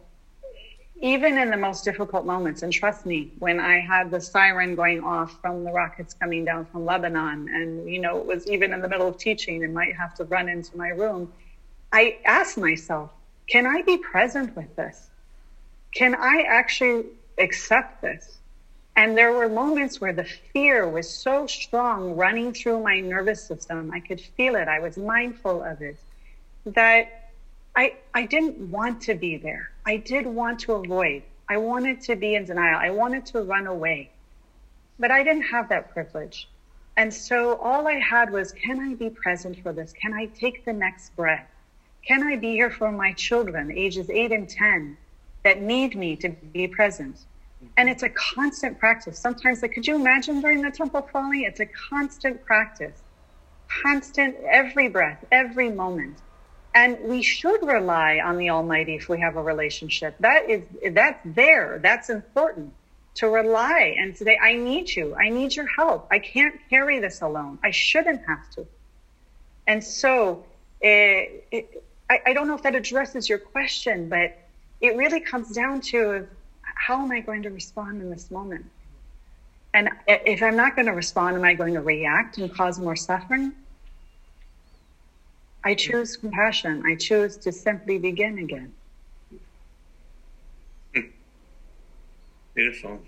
even 1.01 1.37
in 1.37 1.49
the 1.49 1.57
most 1.57 1.83
difficult 1.83 2.25
moments, 2.25 2.61
and 2.63 2.71
trust 2.71 3.05
me, 3.05 3.31
when 3.39 3.59
I 3.59 3.79
had 3.79 4.11
the 4.11 4.21
siren 4.21 4.75
going 4.75 5.03
off 5.03 5.39
from 5.41 5.63
the 5.63 5.71
rockets 5.71 6.13
coming 6.13 6.45
down 6.45 6.65
from 6.65 6.85
Lebanon, 6.85 7.49
and 7.49 7.89
you 7.89 7.99
know, 7.99 8.17
it 8.17 8.25
was 8.25 8.47
even 8.47 8.73
in 8.73 8.81
the 8.81 8.87
middle 8.87 9.07
of 9.07 9.17
teaching 9.17 9.63
and 9.63 9.73
might 9.73 9.95
have 9.95 10.13
to 10.15 10.25
run 10.25 10.49
into 10.49 10.75
my 10.77 10.89
room, 10.89 11.31
I 11.91 12.17
asked 12.25 12.57
myself, 12.57 13.11
can 13.47 13.65
I 13.65 13.81
be 13.81 13.97
present 13.97 14.55
with 14.55 14.75
this? 14.75 15.09
Can 15.93 16.15
I 16.15 16.45
actually 16.47 17.05
accept 17.37 18.01
this? 18.01 18.37
And 18.95 19.17
there 19.17 19.33
were 19.33 19.49
moments 19.49 19.99
where 19.99 20.13
the 20.13 20.23
fear 20.23 20.87
was 20.87 21.09
so 21.09 21.47
strong 21.47 22.15
running 22.15 22.53
through 22.53 22.81
my 22.81 23.01
nervous 23.01 23.43
system. 23.43 23.91
I 23.93 23.99
could 23.99 24.21
feel 24.21 24.55
it. 24.55 24.67
I 24.67 24.79
was 24.79 24.97
mindful 24.97 25.63
of 25.63 25.81
it 25.81 25.97
that 26.65 27.31
I, 27.75 27.95
I 28.13 28.25
didn't 28.25 28.71
want 28.71 29.01
to 29.03 29.15
be 29.15 29.37
there. 29.37 29.69
I 29.85 29.97
did 29.97 30.25
want 30.25 30.59
to 30.61 30.73
avoid. 30.73 31.23
I 31.49 31.57
wanted 31.57 32.01
to 32.01 32.15
be 32.15 32.35
in 32.35 32.45
denial. 32.45 32.79
I 32.79 32.89
wanted 32.89 33.25
to 33.27 33.41
run 33.41 33.67
away, 33.67 34.09
but 34.97 35.11
I 35.11 35.23
didn't 35.23 35.43
have 35.43 35.69
that 35.69 35.91
privilege. 35.91 36.47
And 36.97 37.13
so 37.13 37.57
all 37.57 37.87
I 37.87 37.99
had 37.99 38.31
was, 38.31 38.53
can 38.53 38.79
I 38.79 38.95
be 38.95 39.09
present 39.09 39.61
for 39.61 39.73
this? 39.73 39.91
Can 39.91 40.13
I 40.13 40.27
take 40.27 40.63
the 40.63 40.73
next 40.73 41.15
breath? 41.15 41.47
Can 42.07 42.23
I 42.23 42.37
be 42.37 42.53
here 42.53 42.69
for 42.69 42.91
my 42.91 43.11
children, 43.13 43.71
ages 43.71 44.09
eight 44.09 44.31
and 44.31 44.47
10, 44.47 44.97
that 45.43 45.61
need 45.61 45.95
me 45.95 46.15
to 46.17 46.29
be 46.29 46.67
present? 46.67 47.17
And 47.77 47.89
it's 47.89 48.03
a 48.03 48.09
constant 48.09 48.79
practice. 48.79 49.19
Sometimes, 49.19 49.61
like, 49.61 49.73
could 49.73 49.85
you 49.87 49.95
imagine 49.95 50.41
during 50.41 50.61
the 50.61 50.71
temple 50.71 51.07
falling? 51.11 51.43
It's 51.43 51.59
a 51.59 51.65
constant 51.65 52.45
practice, 52.45 53.01
constant, 53.83 54.37
every 54.49 54.87
breath, 54.87 55.23
every 55.31 55.69
moment. 55.69 56.17
And 56.73 56.99
we 57.03 57.21
should 57.21 57.65
rely 57.65 58.19
on 58.23 58.37
the 58.37 58.49
Almighty 58.49 58.95
if 58.95 59.07
we 59.07 59.19
have 59.21 59.37
a 59.37 59.43
relationship. 59.43 60.15
That 60.19 60.49
is, 60.49 60.63
that's 60.91 61.19
there. 61.23 61.79
That's 61.81 62.09
important 62.09 62.73
to 63.15 63.29
rely 63.29 63.95
and 63.97 64.15
say, 64.15 64.37
I 64.37 64.55
need 64.55 64.93
you. 64.93 65.15
I 65.15 65.29
need 65.29 65.55
your 65.55 65.67
help. 65.67 66.07
I 66.11 66.19
can't 66.19 66.55
carry 66.69 66.99
this 66.99 67.21
alone. 67.21 67.59
I 67.63 67.71
shouldn't 67.71 68.25
have 68.27 68.49
to. 68.51 68.67
And 69.67 69.83
so, 69.83 70.45
it, 70.81 71.47
it, 71.51 71.83
I, 72.09 72.19
I 72.27 72.33
don't 72.33 72.47
know 72.47 72.55
if 72.55 72.63
that 72.63 72.75
addresses 72.75 73.27
your 73.29 73.39
question, 73.39 74.09
but 74.09 74.37
it 74.81 74.97
really 74.97 75.21
comes 75.21 75.51
down 75.51 75.81
to 75.81 76.27
how 76.75 77.01
am 77.01 77.11
I 77.11 77.19
going 77.19 77.41
to 77.43 77.49
respond 77.49 78.01
in 78.01 78.09
this 78.09 78.29
moment? 78.29 78.65
And 79.73 79.89
if 80.07 80.41
I'm 80.41 80.55
not 80.55 80.75
going 80.75 80.85
to 80.85 80.93
respond, 80.93 81.35
am 81.35 81.43
I 81.43 81.53
going 81.53 81.73
to 81.73 81.81
react 81.81 82.37
and 82.37 82.53
cause 82.53 82.79
more 82.79 82.95
suffering? 82.95 83.51
I 85.65 85.73
choose 85.73 86.15
compassion. 86.15 86.83
I 86.85 86.95
choose 86.95 87.37
to 87.37 87.51
simply 87.51 87.97
begin 87.97 88.37
again. 88.37 88.71
Beautiful. 92.53 92.99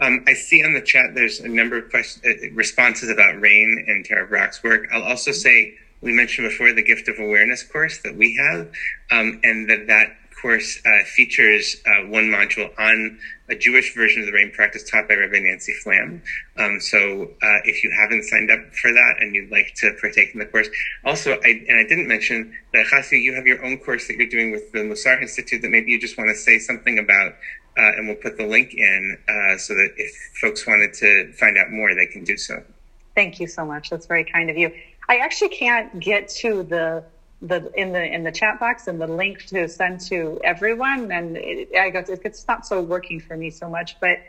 Um, 0.00 0.24
I 0.26 0.34
see 0.34 0.62
on 0.62 0.74
the 0.74 0.82
chat 0.82 1.14
there's 1.14 1.40
a 1.40 1.48
number 1.48 1.78
of 1.78 1.90
questions, 1.90 2.24
uh, 2.24 2.50
responses 2.52 3.08
about 3.08 3.40
RAIN 3.40 3.84
and 3.88 4.04
Tara 4.04 4.26
Brach's 4.26 4.62
work. 4.62 4.88
I'll 4.92 5.02
also 5.02 5.32
say 5.32 5.74
we 6.02 6.12
mentioned 6.12 6.48
before 6.48 6.72
the 6.72 6.82
gift 6.82 7.08
of 7.08 7.18
awareness 7.18 7.62
course 7.62 8.00
that 8.02 8.14
we 8.14 8.36
have, 8.36 8.70
um, 9.10 9.40
and 9.42 9.68
that 9.70 9.86
that 9.86 10.16
course 10.40 10.80
uh, 10.84 11.04
features 11.04 11.76
uh, 11.86 12.06
one 12.06 12.24
module 12.24 12.70
on 12.78 13.18
a 13.48 13.54
Jewish 13.54 13.94
version 13.94 14.20
of 14.22 14.26
the 14.26 14.32
RAIN 14.32 14.50
practice 14.50 14.88
taught 14.88 15.08
by 15.08 15.14
Rabbi 15.14 15.38
Nancy 15.38 15.72
Flam. 15.72 16.22
Um, 16.56 16.80
so 16.80 17.30
uh, 17.42 17.58
if 17.64 17.82
you 17.82 17.90
haven't 17.98 18.24
signed 18.24 18.50
up 18.50 18.60
for 18.74 18.92
that 18.92 19.16
and 19.20 19.34
you'd 19.34 19.50
like 19.50 19.74
to 19.76 19.92
partake 20.00 20.30
in 20.34 20.40
the 20.40 20.46
course, 20.46 20.68
also, 21.04 21.32
I, 21.32 21.64
and 21.68 21.78
I 21.78 21.88
didn't 21.88 22.08
mention 22.08 22.54
that 22.72 22.86
Chassi, 22.86 23.22
you 23.22 23.34
have 23.34 23.46
your 23.46 23.64
own 23.64 23.78
course 23.78 24.06
that 24.08 24.16
you're 24.16 24.28
doing 24.28 24.52
with 24.52 24.70
the 24.72 24.80
Mussar 24.80 25.20
Institute 25.20 25.62
that 25.62 25.70
maybe 25.70 25.90
you 25.90 26.00
just 26.00 26.18
want 26.18 26.30
to 26.30 26.36
say 26.36 26.58
something 26.58 26.98
about, 26.98 27.32
uh, 27.76 27.96
and 27.96 28.06
we'll 28.06 28.16
put 28.16 28.36
the 28.36 28.46
link 28.46 28.74
in 28.74 29.18
uh, 29.28 29.56
so 29.56 29.74
that 29.74 29.90
if 29.96 30.14
folks 30.40 30.66
wanted 30.66 30.92
to 30.94 31.32
find 31.32 31.56
out 31.56 31.70
more, 31.70 31.94
they 31.94 32.06
can 32.06 32.24
do 32.24 32.36
so. 32.36 32.62
Thank 33.14 33.40
you 33.40 33.46
so 33.46 33.64
much. 33.64 33.90
That's 33.90 34.06
very 34.06 34.24
kind 34.24 34.50
of 34.50 34.56
you. 34.56 34.72
I 35.08 35.16
actually 35.16 35.48
can't 35.48 35.98
get 35.98 36.28
to 36.28 36.62
the 36.62 37.04
the 37.40 37.70
in 37.80 37.92
the 37.92 38.04
in 38.04 38.24
the 38.24 38.32
chat 38.32 38.58
box 38.58 38.88
and 38.88 39.00
the 39.00 39.06
link 39.06 39.46
to 39.46 39.68
send 39.68 40.00
to 40.00 40.40
everyone, 40.42 41.12
and 41.12 41.36
it, 41.36 41.68
I 41.76 41.90
got 41.90 42.08
it's 42.08 42.46
not 42.48 42.66
so 42.66 42.82
working 42.82 43.20
for 43.20 43.36
me 43.36 43.50
so 43.50 43.68
much. 43.68 43.98
But 44.00 44.20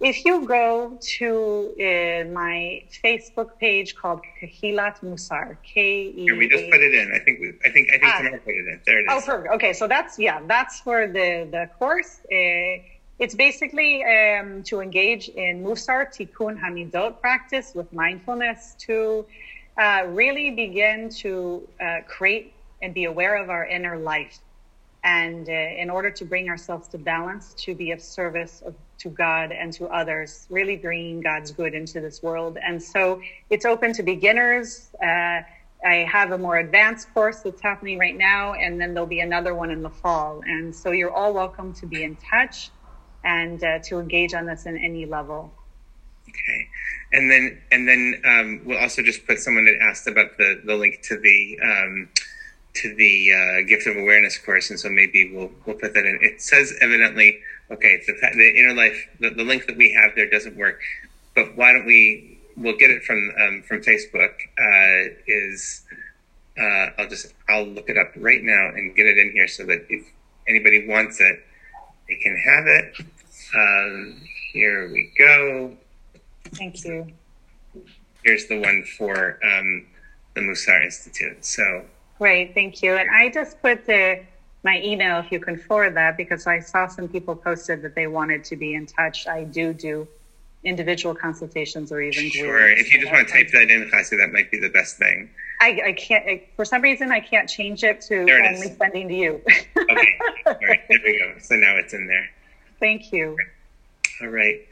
if 0.00 0.24
you 0.24 0.46
go 0.46 0.98
to 1.18 1.74
uh, 1.78 2.30
my 2.32 2.82
Facebook 3.04 3.58
page 3.58 3.94
called 3.94 4.20
Kehillat 4.40 5.00
Mussar, 5.00 5.56
K 5.62 6.12
E. 6.16 6.32
We 6.32 6.48
just 6.48 6.70
put 6.70 6.80
it 6.80 6.94
in. 6.94 7.12
I 7.14 7.18
think 7.18 7.40
we, 7.40 7.48
I 7.64 7.70
think 7.70 7.88
I 7.88 7.98
think 7.98 8.04
ah, 8.04 8.38
put 8.44 8.54
it 8.54 8.66
in. 8.66 8.80
There 8.86 9.00
it 9.00 9.02
is. 9.02 9.08
Oh, 9.10 9.20
perfect. 9.24 9.54
Okay, 9.54 9.72
so 9.72 9.86
that's 9.86 10.18
yeah, 10.18 10.40
that's 10.46 10.80
for 10.80 11.06
the 11.06 11.48
the 11.50 11.70
course. 11.78 12.20
Uh, 12.24 12.82
it's 13.18 13.34
basically 13.34 14.04
um, 14.04 14.62
to 14.64 14.80
engage 14.80 15.28
in 15.28 15.64
Mussar 15.64 16.06
Tikkun 16.14 16.60
Hamidot 16.60 17.20
practice 17.20 17.72
with 17.74 17.90
mindfulness 17.92 18.76
to 18.80 19.24
uh, 19.78 20.04
really 20.08 20.50
begin 20.50 21.08
to 21.10 21.68
uh, 21.80 21.98
create 22.06 22.52
and 22.82 22.94
be 22.94 23.04
aware 23.04 23.36
of 23.36 23.50
our 23.50 23.66
inner 23.66 23.98
life. 23.98 24.38
And 25.04 25.48
uh, 25.48 25.52
in 25.52 25.90
order 25.90 26.10
to 26.10 26.24
bring 26.24 26.48
ourselves 26.48 26.88
to 26.88 26.98
balance, 26.98 27.54
to 27.58 27.74
be 27.74 27.92
of 27.92 28.00
service 28.00 28.62
of, 28.66 28.74
to 28.98 29.08
God 29.08 29.52
and 29.52 29.72
to 29.74 29.86
others, 29.86 30.46
really 30.50 30.76
bringing 30.76 31.20
God's 31.20 31.52
good 31.52 31.74
into 31.74 32.00
this 32.00 32.22
world. 32.22 32.58
And 32.60 32.82
so 32.82 33.20
it's 33.50 33.64
open 33.64 33.92
to 33.94 34.02
beginners. 34.02 34.90
Uh, 35.00 35.42
I 35.84 36.06
have 36.10 36.32
a 36.32 36.38
more 36.38 36.56
advanced 36.56 37.12
course 37.14 37.40
that's 37.40 37.60
happening 37.60 37.98
right 37.98 38.16
now, 38.16 38.54
and 38.54 38.80
then 38.80 38.94
there'll 38.94 39.06
be 39.06 39.20
another 39.20 39.54
one 39.54 39.70
in 39.70 39.82
the 39.82 39.90
fall. 39.90 40.40
And 40.44 40.74
so 40.74 40.90
you're 40.90 41.12
all 41.12 41.32
welcome 41.32 41.72
to 41.74 41.86
be 41.86 42.02
in 42.02 42.16
touch 42.16 42.70
and 43.22 43.62
uh, 43.62 43.78
to 43.84 43.98
engage 43.98 44.34
on 44.34 44.46
this 44.46 44.66
in 44.66 44.76
any 44.76 45.06
level. 45.06 45.52
Okay 46.42 46.68
and 47.12 47.30
then 47.30 47.60
and 47.70 47.88
then 47.88 48.20
um, 48.24 48.60
we'll 48.64 48.78
also 48.78 49.02
just 49.02 49.26
put 49.26 49.38
someone 49.38 49.64
that 49.64 49.78
asked 49.80 50.06
about 50.06 50.36
the 50.38 50.60
the 50.64 50.74
link 50.74 51.00
to 51.02 51.18
the 51.18 51.58
um, 51.62 52.08
to 52.74 52.94
the 52.94 53.32
uh, 53.32 53.66
gift 53.66 53.86
of 53.86 53.96
awareness 53.96 54.38
course, 54.38 54.70
and 54.70 54.78
so 54.78 54.88
maybe 54.88 55.32
we'll 55.32 55.50
we'll 55.64 55.76
put 55.76 55.94
that 55.94 56.04
in. 56.04 56.18
It 56.20 56.42
says 56.42 56.74
evidently, 56.80 57.40
okay, 57.70 58.02
the 58.06 58.12
the 58.34 58.58
inner 58.58 58.74
life, 58.74 59.08
the, 59.20 59.30
the 59.30 59.44
link 59.44 59.66
that 59.66 59.76
we 59.76 59.92
have 59.92 60.14
there 60.16 60.28
doesn't 60.28 60.56
work, 60.56 60.80
but 61.34 61.56
why 61.56 61.72
don't 61.72 61.86
we? 61.86 62.38
We'll 62.56 62.76
get 62.76 62.90
it 62.90 63.02
from 63.04 63.32
um, 63.38 63.62
from 63.62 63.82
Facebook. 63.82 64.32
Uh, 64.58 65.14
is 65.26 65.82
uh, 66.58 66.90
I'll 66.98 67.08
just 67.08 67.32
I'll 67.48 67.66
look 67.66 67.88
it 67.88 67.98
up 67.98 68.12
right 68.16 68.42
now 68.42 68.70
and 68.74 68.94
get 68.96 69.06
it 69.06 69.18
in 69.18 69.32
here 69.32 69.46
so 69.46 69.64
that 69.66 69.86
if 69.88 70.04
anybody 70.48 70.88
wants 70.88 71.20
it, 71.20 71.44
they 72.08 72.16
can 72.16 72.36
have 72.36 72.66
it. 72.66 72.94
Um, 73.54 74.20
here 74.52 74.90
we 74.90 75.12
go. 75.18 75.76
Thank 76.54 76.84
you. 76.84 77.06
Here's 78.22 78.46
the 78.46 78.60
one 78.60 78.84
for 78.98 79.38
um, 79.44 79.86
the 80.34 80.40
Mussar 80.40 80.84
Institute. 80.84 81.44
So 81.44 81.84
great, 82.18 82.54
thank 82.54 82.82
you. 82.82 82.96
And 82.96 83.08
I 83.10 83.30
just 83.30 83.60
put 83.62 83.86
the 83.86 84.22
my 84.64 84.82
email 84.82 85.20
if 85.20 85.30
you 85.30 85.38
can 85.38 85.56
forward 85.56 85.94
that 85.94 86.16
because 86.16 86.46
I 86.46 86.58
saw 86.58 86.88
some 86.88 87.08
people 87.08 87.36
posted 87.36 87.82
that 87.82 87.94
they 87.94 88.08
wanted 88.08 88.42
to 88.44 88.56
be 88.56 88.74
in 88.74 88.86
touch. 88.86 89.28
I 89.28 89.44
do 89.44 89.72
do 89.72 90.08
individual 90.64 91.14
consultations 91.14 91.92
or 91.92 92.00
even 92.00 92.28
sure. 92.30 92.70
If 92.72 92.92
you 92.92 93.00
just 93.00 93.12
want 93.12 93.28
to 93.28 93.32
type 93.32 93.48
that 93.52 93.70
in, 93.70 93.88
Chassi, 93.90 94.18
that 94.18 94.32
might 94.32 94.50
be 94.50 94.58
the 94.58 94.70
best 94.70 94.98
thing. 94.98 95.30
I, 95.60 95.80
I 95.86 95.92
can't. 95.92 96.26
I, 96.26 96.44
for 96.56 96.64
some 96.64 96.82
reason, 96.82 97.12
I 97.12 97.20
can't 97.20 97.48
change 97.48 97.84
it 97.84 98.00
to 98.02 98.26
it 98.26 98.44
only 98.44 98.66
is. 98.66 98.76
sending 98.76 99.08
to 99.08 99.14
you. 99.14 99.40
okay. 99.78 100.18
All 100.46 100.54
right. 100.54 100.80
There 100.88 100.98
we 101.04 101.18
go. 101.18 101.38
So 101.38 101.54
now 101.54 101.76
it's 101.76 101.94
in 101.94 102.06
there. 102.08 102.28
Thank 102.80 103.12
you. 103.12 103.36
All 104.20 104.28
right. 104.28 104.66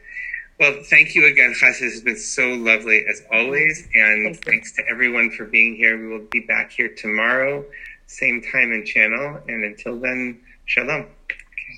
Well, 0.57 0.81
thank 0.83 1.15
you 1.15 1.25
again, 1.25 1.53
Chassi. 1.53 1.81
This 1.81 1.93
has 1.93 2.01
been 2.01 2.17
so 2.17 2.53
lovely 2.53 3.05
as 3.09 3.23
always. 3.31 3.87
And 3.93 4.39
thanks 4.39 4.71
to 4.73 4.83
everyone 4.89 5.29
for 5.31 5.45
being 5.45 5.75
here. 5.75 5.97
We 5.97 6.07
will 6.07 6.25
be 6.31 6.39
back 6.41 6.71
here 6.71 6.87
tomorrow, 6.87 7.65
same 8.07 8.41
time 8.41 8.71
and 8.71 8.85
channel. 8.85 9.41
And 9.49 9.65
until 9.65 9.99
then, 9.99 10.39
shalom. 10.65 11.07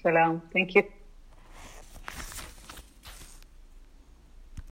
Shalom. 0.03 0.43
Thank 0.53 0.75
you. 0.75 0.83